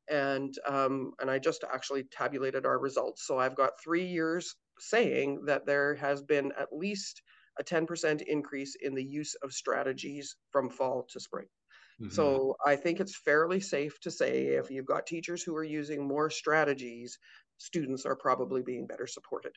[0.10, 3.28] And um, and I just actually tabulated our results.
[3.28, 7.22] So I've got three years saying that there has been at least
[7.60, 11.48] a 10% increase in the use of strategies from fall to spring.
[12.02, 12.12] Mm-hmm.
[12.12, 16.08] So I think it's fairly safe to say if you've got teachers who are using
[16.08, 17.18] more strategies,
[17.58, 19.54] students are probably being better supported.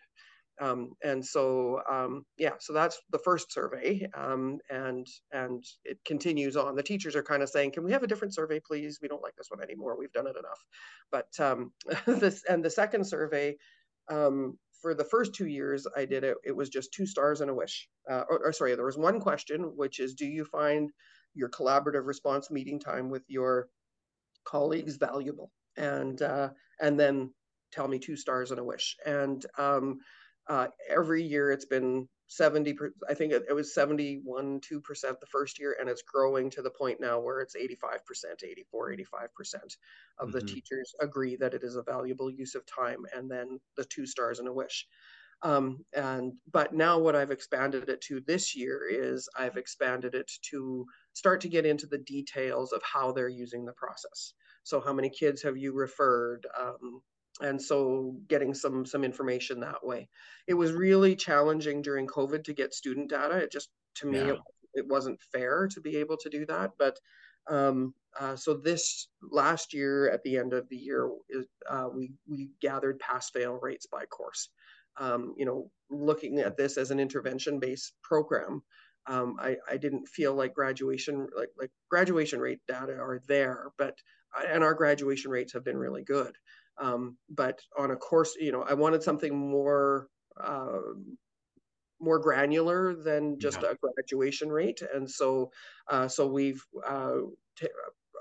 [0.61, 6.56] Um, and so um, yeah, so that's the first survey, um, and and it continues
[6.56, 6.76] on.
[6.76, 8.98] The teachers are kind of saying, "Can we have a different survey, please?
[9.00, 9.96] We don't like this one anymore.
[9.98, 10.64] We've done it enough."
[11.11, 11.72] But um,
[12.20, 13.56] this and the second survey
[14.11, 17.50] um, for the first two years I did it, it was just two stars and
[17.50, 17.88] a wish.
[18.11, 20.90] Uh, or, or, sorry, there was one question, which is, do you find
[21.34, 23.68] your collaborative response meeting time with your
[24.44, 26.48] colleagues valuable and uh,
[26.80, 27.32] and then
[27.72, 29.98] tell me two stars and a wish and um,
[30.49, 32.76] uh, every year it's been 70
[33.09, 34.82] i think it, it was 71 2%
[35.20, 39.55] the first year and it's growing to the point now where it's 85% 84 85%
[40.18, 40.38] of mm-hmm.
[40.38, 44.07] the teachers agree that it is a valuable use of time and then the two
[44.07, 44.86] stars and a wish.
[45.43, 50.30] Um, and but now what i've expanded it to this year is i've expanded it
[50.51, 50.84] to
[51.14, 54.34] start to get into the details of how they're using the process.
[54.62, 56.47] So how many kids have you referred?
[56.59, 57.03] Um,
[57.41, 60.09] and so getting some some information that way.
[60.47, 63.37] It was really challenging during covid to get student data.
[63.37, 64.33] It just to me yeah.
[64.33, 64.39] it,
[64.74, 66.72] it, wasn't fair to be able to do that.
[66.78, 66.99] But
[67.49, 71.11] um, uh, so this last year at the end of the year
[71.68, 74.51] uh, we we gathered pass fail rates by course.
[74.99, 78.62] Um, you know looking at this as an intervention based program
[79.07, 83.97] um, I, I didn't feel like graduation like like graduation rate data are there but
[84.49, 86.35] and our graduation rates have been really good
[86.81, 90.09] um, but on a course, you know, I wanted something more
[90.43, 90.81] uh,
[92.01, 93.72] more granular than just yeah.
[93.72, 95.51] a graduation rate, and so
[95.89, 96.62] uh, so we've.
[96.87, 97.18] Uh,
[97.59, 97.68] t-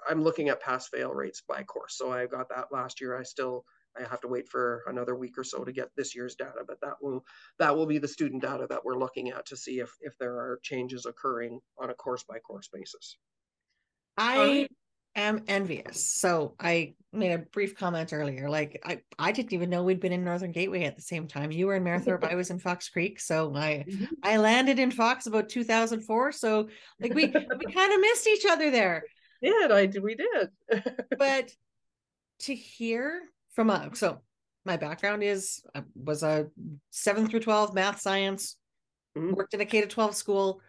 [0.10, 1.98] I'm looking at pass fail rates by course.
[1.98, 3.18] So I got that last year.
[3.18, 3.66] I still
[3.98, 6.80] I have to wait for another week or so to get this year's data, but
[6.82, 7.26] that will
[7.58, 10.34] that will be the student data that we're looking at to see if if there
[10.34, 13.18] are changes occurring on a course by course basis.
[14.18, 14.68] I
[15.22, 16.06] am envious.
[16.06, 18.50] So I made a brief comment earlier.
[18.50, 21.52] Like I, I didn't even know we'd been in Northern Gateway at the same time.
[21.52, 23.20] You were in Mayerthorpe, I was in Fox Creek.
[23.20, 24.06] So I mm-hmm.
[24.24, 26.32] I landed in Fox about 2004.
[26.32, 29.04] So like we we kind of missed each other there.
[29.42, 30.50] Did I we did.
[31.18, 31.52] but
[32.42, 33.22] to hear
[33.54, 34.20] from a so
[34.66, 36.48] my background is I was a
[36.92, 38.58] 7 through 12 math science
[39.18, 39.34] mm-hmm.
[39.34, 40.62] worked in a K to 12 school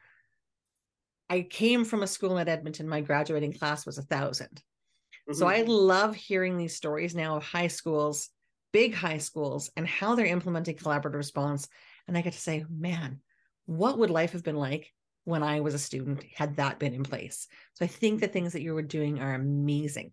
[1.30, 2.88] I came from a school at Edmonton.
[2.88, 5.32] My graduating class was a 1000 mm-hmm.
[5.32, 8.28] So I love hearing these stories now of high schools,
[8.72, 11.68] big high schools, and how they're implementing collaborative response.
[12.08, 13.20] And I get to say, man,
[13.66, 14.92] what would life have been like
[15.24, 17.46] when I was a student had that been in place?
[17.74, 20.10] So I think the things that you were doing are amazing.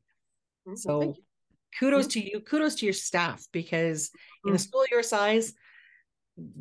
[0.68, 0.76] Mm-hmm.
[0.76, 1.15] So
[1.80, 2.20] kudos mm-hmm.
[2.20, 4.11] to you, kudos to your staff, because
[4.45, 4.61] in a mm-hmm.
[4.61, 5.53] school your size,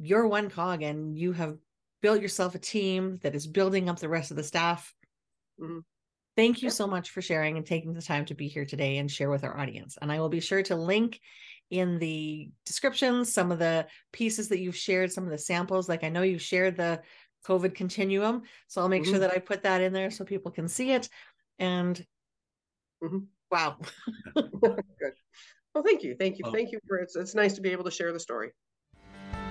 [0.00, 1.58] you're one cog and you have
[2.02, 4.94] built yourself a team that is building up the rest of the staff.
[5.60, 5.80] Mm-hmm.
[6.36, 9.10] Thank you so much for sharing and taking the time to be here today and
[9.10, 9.96] share with our audience.
[10.00, 11.18] And I will be sure to link
[11.70, 15.88] in the description some of the pieces that you've shared, some of the samples.
[15.88, 17.00] Like I know you shared the
[17.46, 18.42] COVID continuum.
[18.68, 19.12] So I'll make mm-hmm.
[19.12, 21.08] sure that I put that in there so people can see it.
[21.58, 22.04] And
[23.02, 23.18] mm-hmm.
[23.50, 23.78] wow.
[24.34, 25.14] Good.
[25.74, 26.16] Well, thank you.
[26.18, 26.44] Thank you.
[26.52, 28.50] Thank you for it's it's nice to be able to share the story.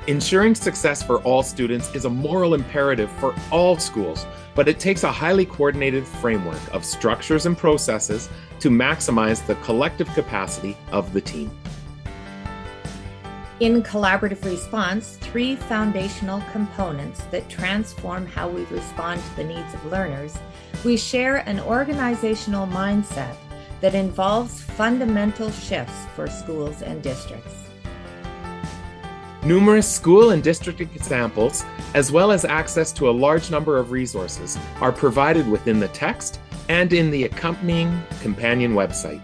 [0.07, 5.03] Ensuring success for all students is a moral imperative for all schools, but it takes
[5.03, 8.29] a highly coordinated framework of structures and processes
[8.59, 11.49] to maximize the collective capacity of the team.
[13.61, 19.83] In collaborative response, three foundational components that transform how we respond to the needs of
[19.87, 20.37] learners,
[20.83, 23.35] we share an organizational mindset
[23.81, 27.64] that involves fundamental shifts for schools and districts.
[29.45, 34.57] Numerous school and district examples, as well as access to a large number of resources,
[34.81, 39.21] are provided within the text and in the accompanying companion website.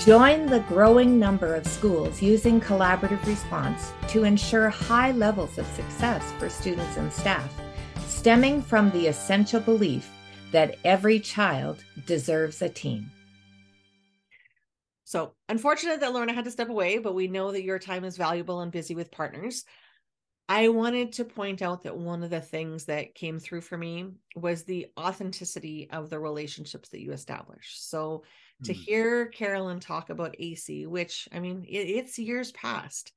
[0.00, 6.32] Join the growing number of schools using collaborative response to ensure high levels of success
[6.40, 7.54] for students and staff,
[8.08, 10.10] stemming from the essential belief
[10.50, 13.08] that every child deserves a team.
[15.48, 18.60] Unfortunate that Lorna had to step away, but we know that your time is valuable
[18.60, 19.64] and busy with partners.
[20.48, 24.12] I wanted to point out that one of the things that came through for me
[24.36, 27.74] was the authenticity of the relationships that you establish.
[27.78, 28.22] So
[28.64, 28.76] to mm.
[28.76, 33.12] hear Carolyn talk about AISI, which I mean, it, it's years past,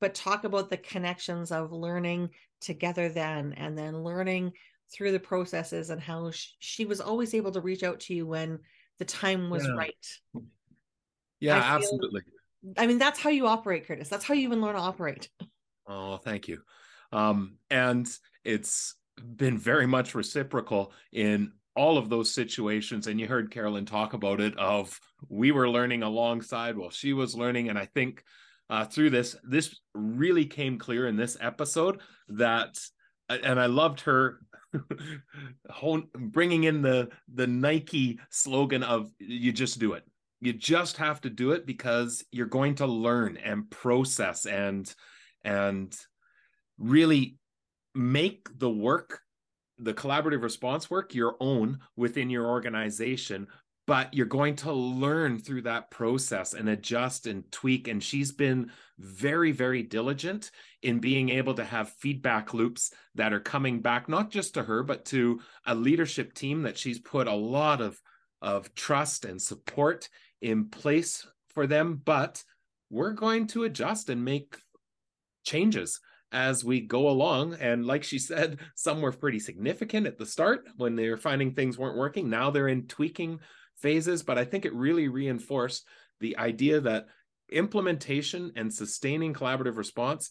[0.00, 4.52] but talk about the connections of learning together then and then learning
[4.92, 8.26] through the processes and how she, she was always able to reach out to you
[8.26, 8.58] when
[8.98, 9.72] the time was yeah.
[9.72, 10.06] right
[11.40, 12.22] yeah, feel, absolutely.
[12.76, 14.08] I mean, that's how you operate, Kurtis.
[14.08, 15.28] That's how you even learn to operate.
[15.86, 16.60] Oh, thank you.
[17.12, 18.08] Um, and
[18.44, 18.94] it's
[19.36, 23.06] been very much reciprocal in all of those situations.
[23.06, 27.34] And you heard Carolyn talk about it of we were learning alongside while she was
[27.34, 27.68] learning.
[27.68, 28.22] And I think
[28.68, 32.78] uh, through this, this really came clear in this episode that,
[33.28, 34.40] and I loved her
[36.14, 40.04] bringing in the the Nike slogan of "you just do it."
[40.40, 44.92] You just have to do it because you're going to learn and process and
[45.44, 45.96] and
[46.78, 47.38] really
[47.94, 49.20] make the work
[49.78, 53.46] the collaborative response work your own within your organization
[53.90, 57.88] but you're going to learn through that process and adjust and tweak.
[57.88, 58.70] And she's been
[59.00, 64.30] very, very diligent in being able to have feedback loops that are coming back, not
[64.30, 68.00] just to her, but to a leadership team that she's put a lot of,
[68.40, 70.08] of trust and support
[70.40, 72.00] in place for them.
[72.04, 72.42] But
[72.90, 74.56] we're going to adjust and make
[75.44, 76.00] changes
[76.32, 77.54] as we go along.
[77.54, 81.52] And like she said, some were pretty significant at the start when they were finding
[81.52, 82.30] things weren't working.
[82.30, 83.40] Now they're in tweaking
[83.76, 85.86] phases, but I think it really reinforced
[86.20, 87.06] the idea that
[87.50, 90.30] implementation and sustaining collaborative response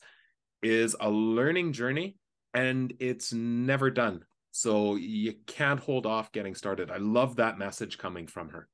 [0.61, 2.15] is a learning journey
[2.53, 4.23] and it's never done.
[4.51, 6.89] So you can't hold off getting started.
[6.91, 8.67] I love that message coming from her.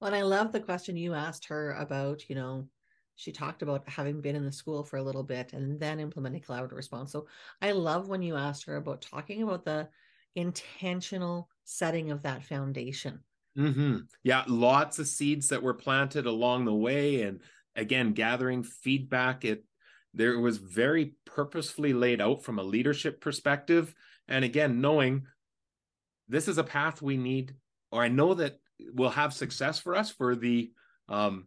[0.00, 2.68] Well, and I love the question you asked her about, you know,
[3.14, 6.42] she talked about having been in the school for a little bit and then implementing
[6.42, 7.10] collaborative response.
[7.12, 7.26] So
[7.62, 9.88] I love when you asked her about talking about the
[10.34, 13.20] intentional setting of that foundation.
[13.56, 14.00] Mm-hmm.
[14.22, 17.40] Yeah, lots of seeds that were planted along the way, and
[17.74, 19.46] again, gathering feedback.
[19.46, 19.64] It
[20.12, 23.94] there was very purposefully laid out from a leadership perspective,
[24.28, 25.26] and again, knowing
[26.28, 27.54] this is a path we need,
[27.90, 30.70] or I know that will have success for us for the
[31.08, 31.46] um,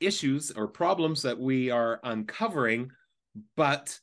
[0.00, 2.90] issues or problems that we are uncovering,
[3.56, 3.98] but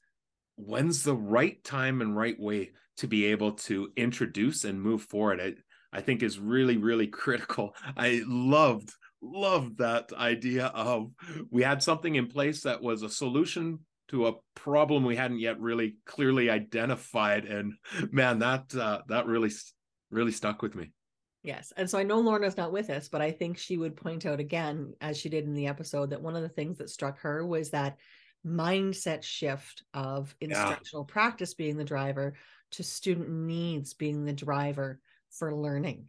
[0.55, 5.41] when's the right time and right way to be able to introduce and move forward?
[5.41, 7.75] I, I think is really, really critical.
[7.95, 8.91] I loved,
[9.21, 11.11] loved that idea of
[11.49, 13.79] we had something in place that was a solution
[14.09, 17.45] to a problem we hadn't yet really clearly identified.
[17.45, 17.73] And
[18.11, 19.51] man, that uh, that really,
[20.11, 20.91] really stuck with me.
[21.47, 21.71] Yes.
[21.77, 24.41] And so I know Lorna's not with us, but I think she would point out
[24.41, 27.45] again, as she did in the episode, that one of the things that struck her
[27.45, 27.95] was that
[28.45, 31.13] mindset shift of instructional yeah.
[31.13, 32.33] practice being the driver
[32.71, 34.99] to student needs being the driver
[35.31, 36.07] for learning.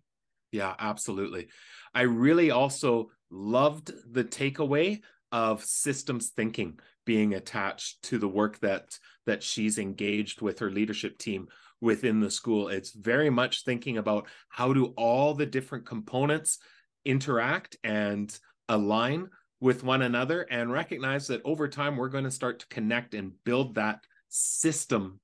[0.51, 1.47] Yeah, absolutely.
[1.95, 8.99] I really also loved the takeaway of systems thinking being attached to the work that
[9.27, 11.47] that she's engaged with her leadership team
[11.81, 12.69] within the school.
[12.69, 16.59] It's very much thinking about how do all the different components
[17.05, 18.37] interact and
[18.69, 19.29] align
[19.61, 23.33] with one another and recognize that over time we're going to start to connect and
[23.45, 25.21] build that system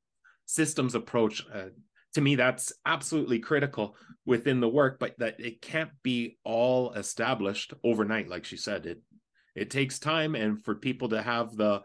[0.46, 1.44] systems approach.
[1.52, 1.66] Uh,
[2.14, 7.74] to me that's absolutely critical within the work but that it can't be all established
[7.82, 8.86] overnight like she said.
[8.86, 9.00] It
[9.54, 11.82] it takes time and for people to have the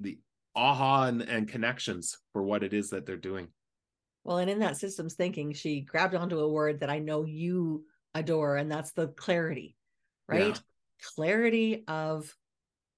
[0.00, 0.18] the
[0.54, 3.48] aha and, and connections for what it is that they're doing
[4.24, 7.84] well and in that systems thinking she grabbed onto a word that i know you
[8.14, 9.76] adore and that's the clarity
[10.28, 10.48] right?
[10.48, 11.14] Yeah.
[11.14, 12.34] clarity of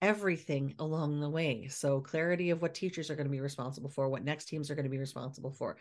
[0.02, 1.68] everything along the way.
[1.68, 4.74] So clarity of what teachers are going to be responsible for what next teams are
[4.74, 5.76] going to be responsible for.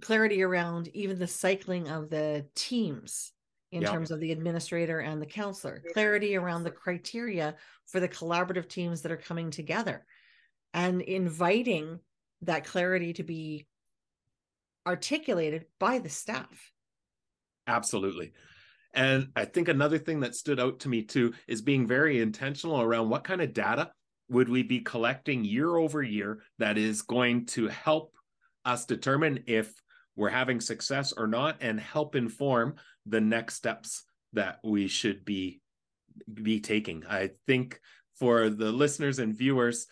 [0.00, 3.32] Clarity around even the cycling of the teams
[3.72, 3.90] in yeah.
[3.90, 7.54] terms of the administrator and the counselor, clarity around the criteria
[7.86, 10.04] for the collaborative teams that are coming together,
[10.74, 12.00] and inviting
[12.42, 13.66] that clarity to be
[14.86, 16.72] articulated by the staff.
[17.66, 18.32] Absolutely.
[18.92, 22.80] And I think another thing that stood out to me too is being very intentional
[22.80, 23.92] around what kind of data
[24.28, 28.14] would we be collecting year over year that is going to help
[28.64, 29.72] us determine if
[30.16, 32.74] we're having success or not and help inform
[33.06, 35.60] the next steps that we should be
[36.32, 37.80] be taking i think
[38.18, 39.86] for the listeners and viewers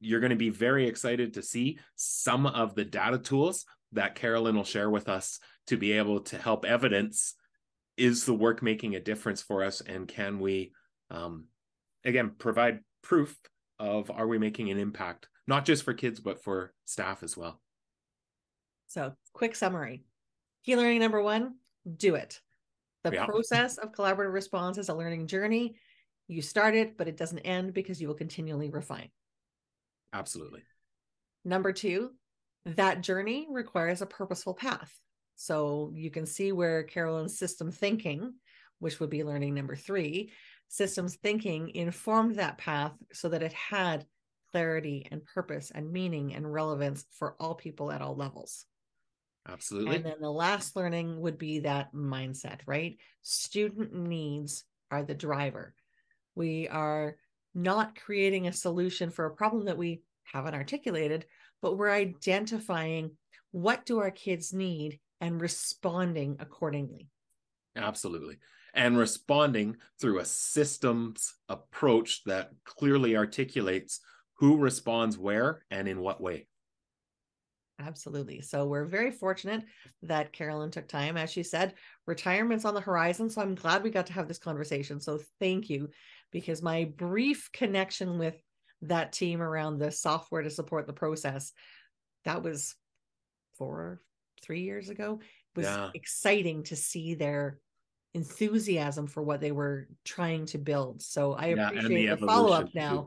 [0.00, 4.56] you're going to be very excited to see some of the data tools that carolyn
[4.56, 7.34] will share with us to be able to help evidence
[7.96, 10.72] is the work making a difference for us and can we
[11.10, 11.46] um,
[12.04, 13.36] again provide proof
[13.78, 17.60] of are we making an impact not just for kids but for staff as well
[18.86, 20.04] so, quick summary
[20.64, 22.40] key learning number one do it.
[23.02, 23.26] The yeah.
[23.26, 25.76] process of collaborative response is a learning journey.
[26.26, 29.10] You start it, but it doesn't end because you will continually refine.
[30.12, 30.62] Absolutely.
[31.44, 32.12] Number two,
[32.64, 34.98] that journey requires a purposeful path.
[35.36, 38.34] So you can see where Carolyn's system thinking,
[38.78, 40.32] which would be learning number three,
[40.68, 44.06] systems thinking informed that path so that it had
[44.50, 48.66] clarity and purpose and meaning and relevance for all people at all levels.
[49.48, 49.96] Absolutely.
[49.96, 52.96] And then the last learning would be that mindset, right?
[53.22, 55.74] Student needs are the driver.
[56.34, 57.16] We are
[57.54, 61.26] not creating a solution for a problem that we haven't articulated,
[61.64, 63.10] but we're identifying
[63.50, 67.08] what do our kids need and responding accordingly.
[67.74, 68.36] Absolutely.
[68.74, 74.00] And responding through a systems approach that clearly articulates
[74.34, 76.48] who responds where and in what way.
[77.80, 78.42] Absolutely.
[78.42, 79.64] So we're very fortunate
[80.02, 81.16] that Carolyn took time.
[81.16, 81.72] As she said,
[82.06, 83.30] retirement's on the horizon.
[83.30, 85.00] So I'm glad we got to have this conversation.
[85.00, 85.88] So thank you,
[86.30, 88.36] because my brief connection with
[88.88, 91.52] that team around the software to support the process,
[92.24, 92.74] that was
[93.58, 94.02] four,
[94.42, 95.90] three years ago, It was Yeah.
[95.94, 97.60] exciting to see their
[98.14, 101.02] enthusiasm for what they were trying to build.
[101.02, 103.06] So I Yeah, appreciate the, evolution, follow up now.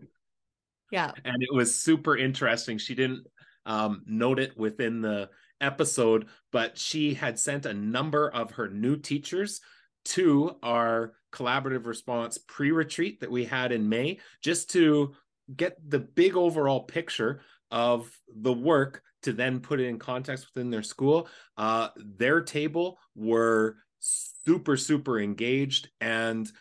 [0.92, 1.12] Yeah.
[1.26, 2.78] and it was super interesting.
[2.78, 3.28] She didn't
[3.66, 8.96] um, note it within the episode, but she had sent a number of her new
[8.96, 9.60] teachers
[10.06, 15.14] to our collaborative response pre retreat that we had in May just to
[15.56, 17.42] get the big overall picture
[17.72, 21.28] of the work to then put it in context within their school.
[21.58, 26.52] Uh, their table were super, super engaged and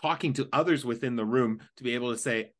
[0.00, 2.52] talking to others within the room to be able to say,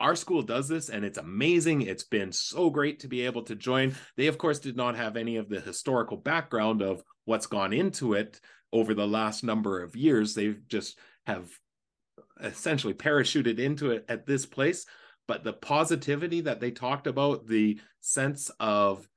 [0.00, 1.82] our school does this and it's amazing.
[1.82, 3.94] It's been so great to be able to join.
[4.16, 8.14] They, of course, did not have any of the historical background of what's gone into
[8.14, 8.40] it
[8.72, 10.34] over the last number of years.
[10.34, 11.48] They've just have
[12.42, 14.86] essentially parachuted into it at this place.
[15.28, 19.08] But the positivity that they talked about, the sense of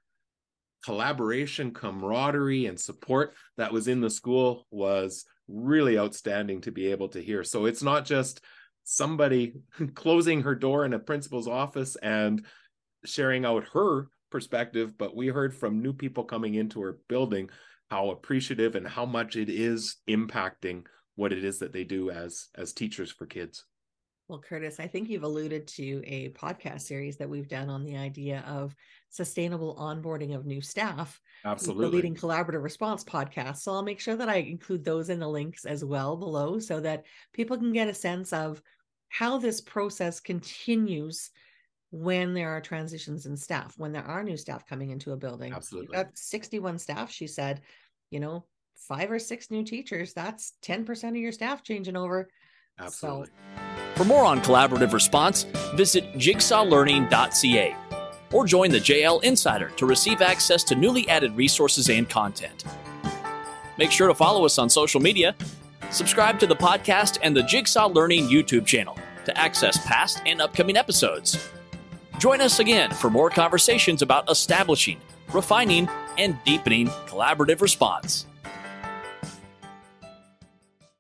[0.84, 7.10] collaboration, camaraderie, and support that was in the school was really outstanding to be able
[7.10, 7.43] to hear.
[7.43, 8.41] So it's not just
[8.84, 9.53] somebody
[9.95, 12.45] closing her door in a principal's office and
[13.03, 17.49] sharing out her perspective, but we heard from new people coming into her building
[17.89, 20.84] how appreciative and how much it is impacting
[21.16, 23.66] what it is that they do as as teachers for kids.
[24.28, 27.95] Well, Kurtis, I think you've alluded to a podcast series that we've done on the
[27.95, 28.76] idea of
[29.09, 31.21] sustainable onboarding of new staff.
[31.45, 31.86] Absolutely.
[31.86, 33.57] The Leading Collaborative Response podcast.
[33.57, 36.80] So I'll make sure that I include those in the links as well below so
[36.80, 38.61] that people can get a sense of
[39.09, 41.30] how this process continues
[41.91, 45.53] when there are transitions in staff, when there are new staff coming into a building.
[45.53, 45.95] Absolutely.
[45.95, 47.61] got 61 staff, she said,
[48.09, 48.43] you know,
[48.76, 52.28] five or six new teachers, that's 10% of your staff changing over.
[52.80, 53.30] Absolutely.
[53.95, 55.43] For more on collaborative response,
[55.76, 57.76] visit jigsawlearning.ca
[58.34, 62.65] or join the JL Insider to receive access to newly added resources and content.
[63.78, 65.36] Make sure to follow us on social media,
[65.89, 70.76] subscribe to the podcast and the Jigsaw Learning YouTube channel to access past and upcoming
[70.78, 71.49] episodes.
[72.19, 74.99] Join us again for more conversations about establishing,
[75.34, 78.26] refining, and deepening collaborative response.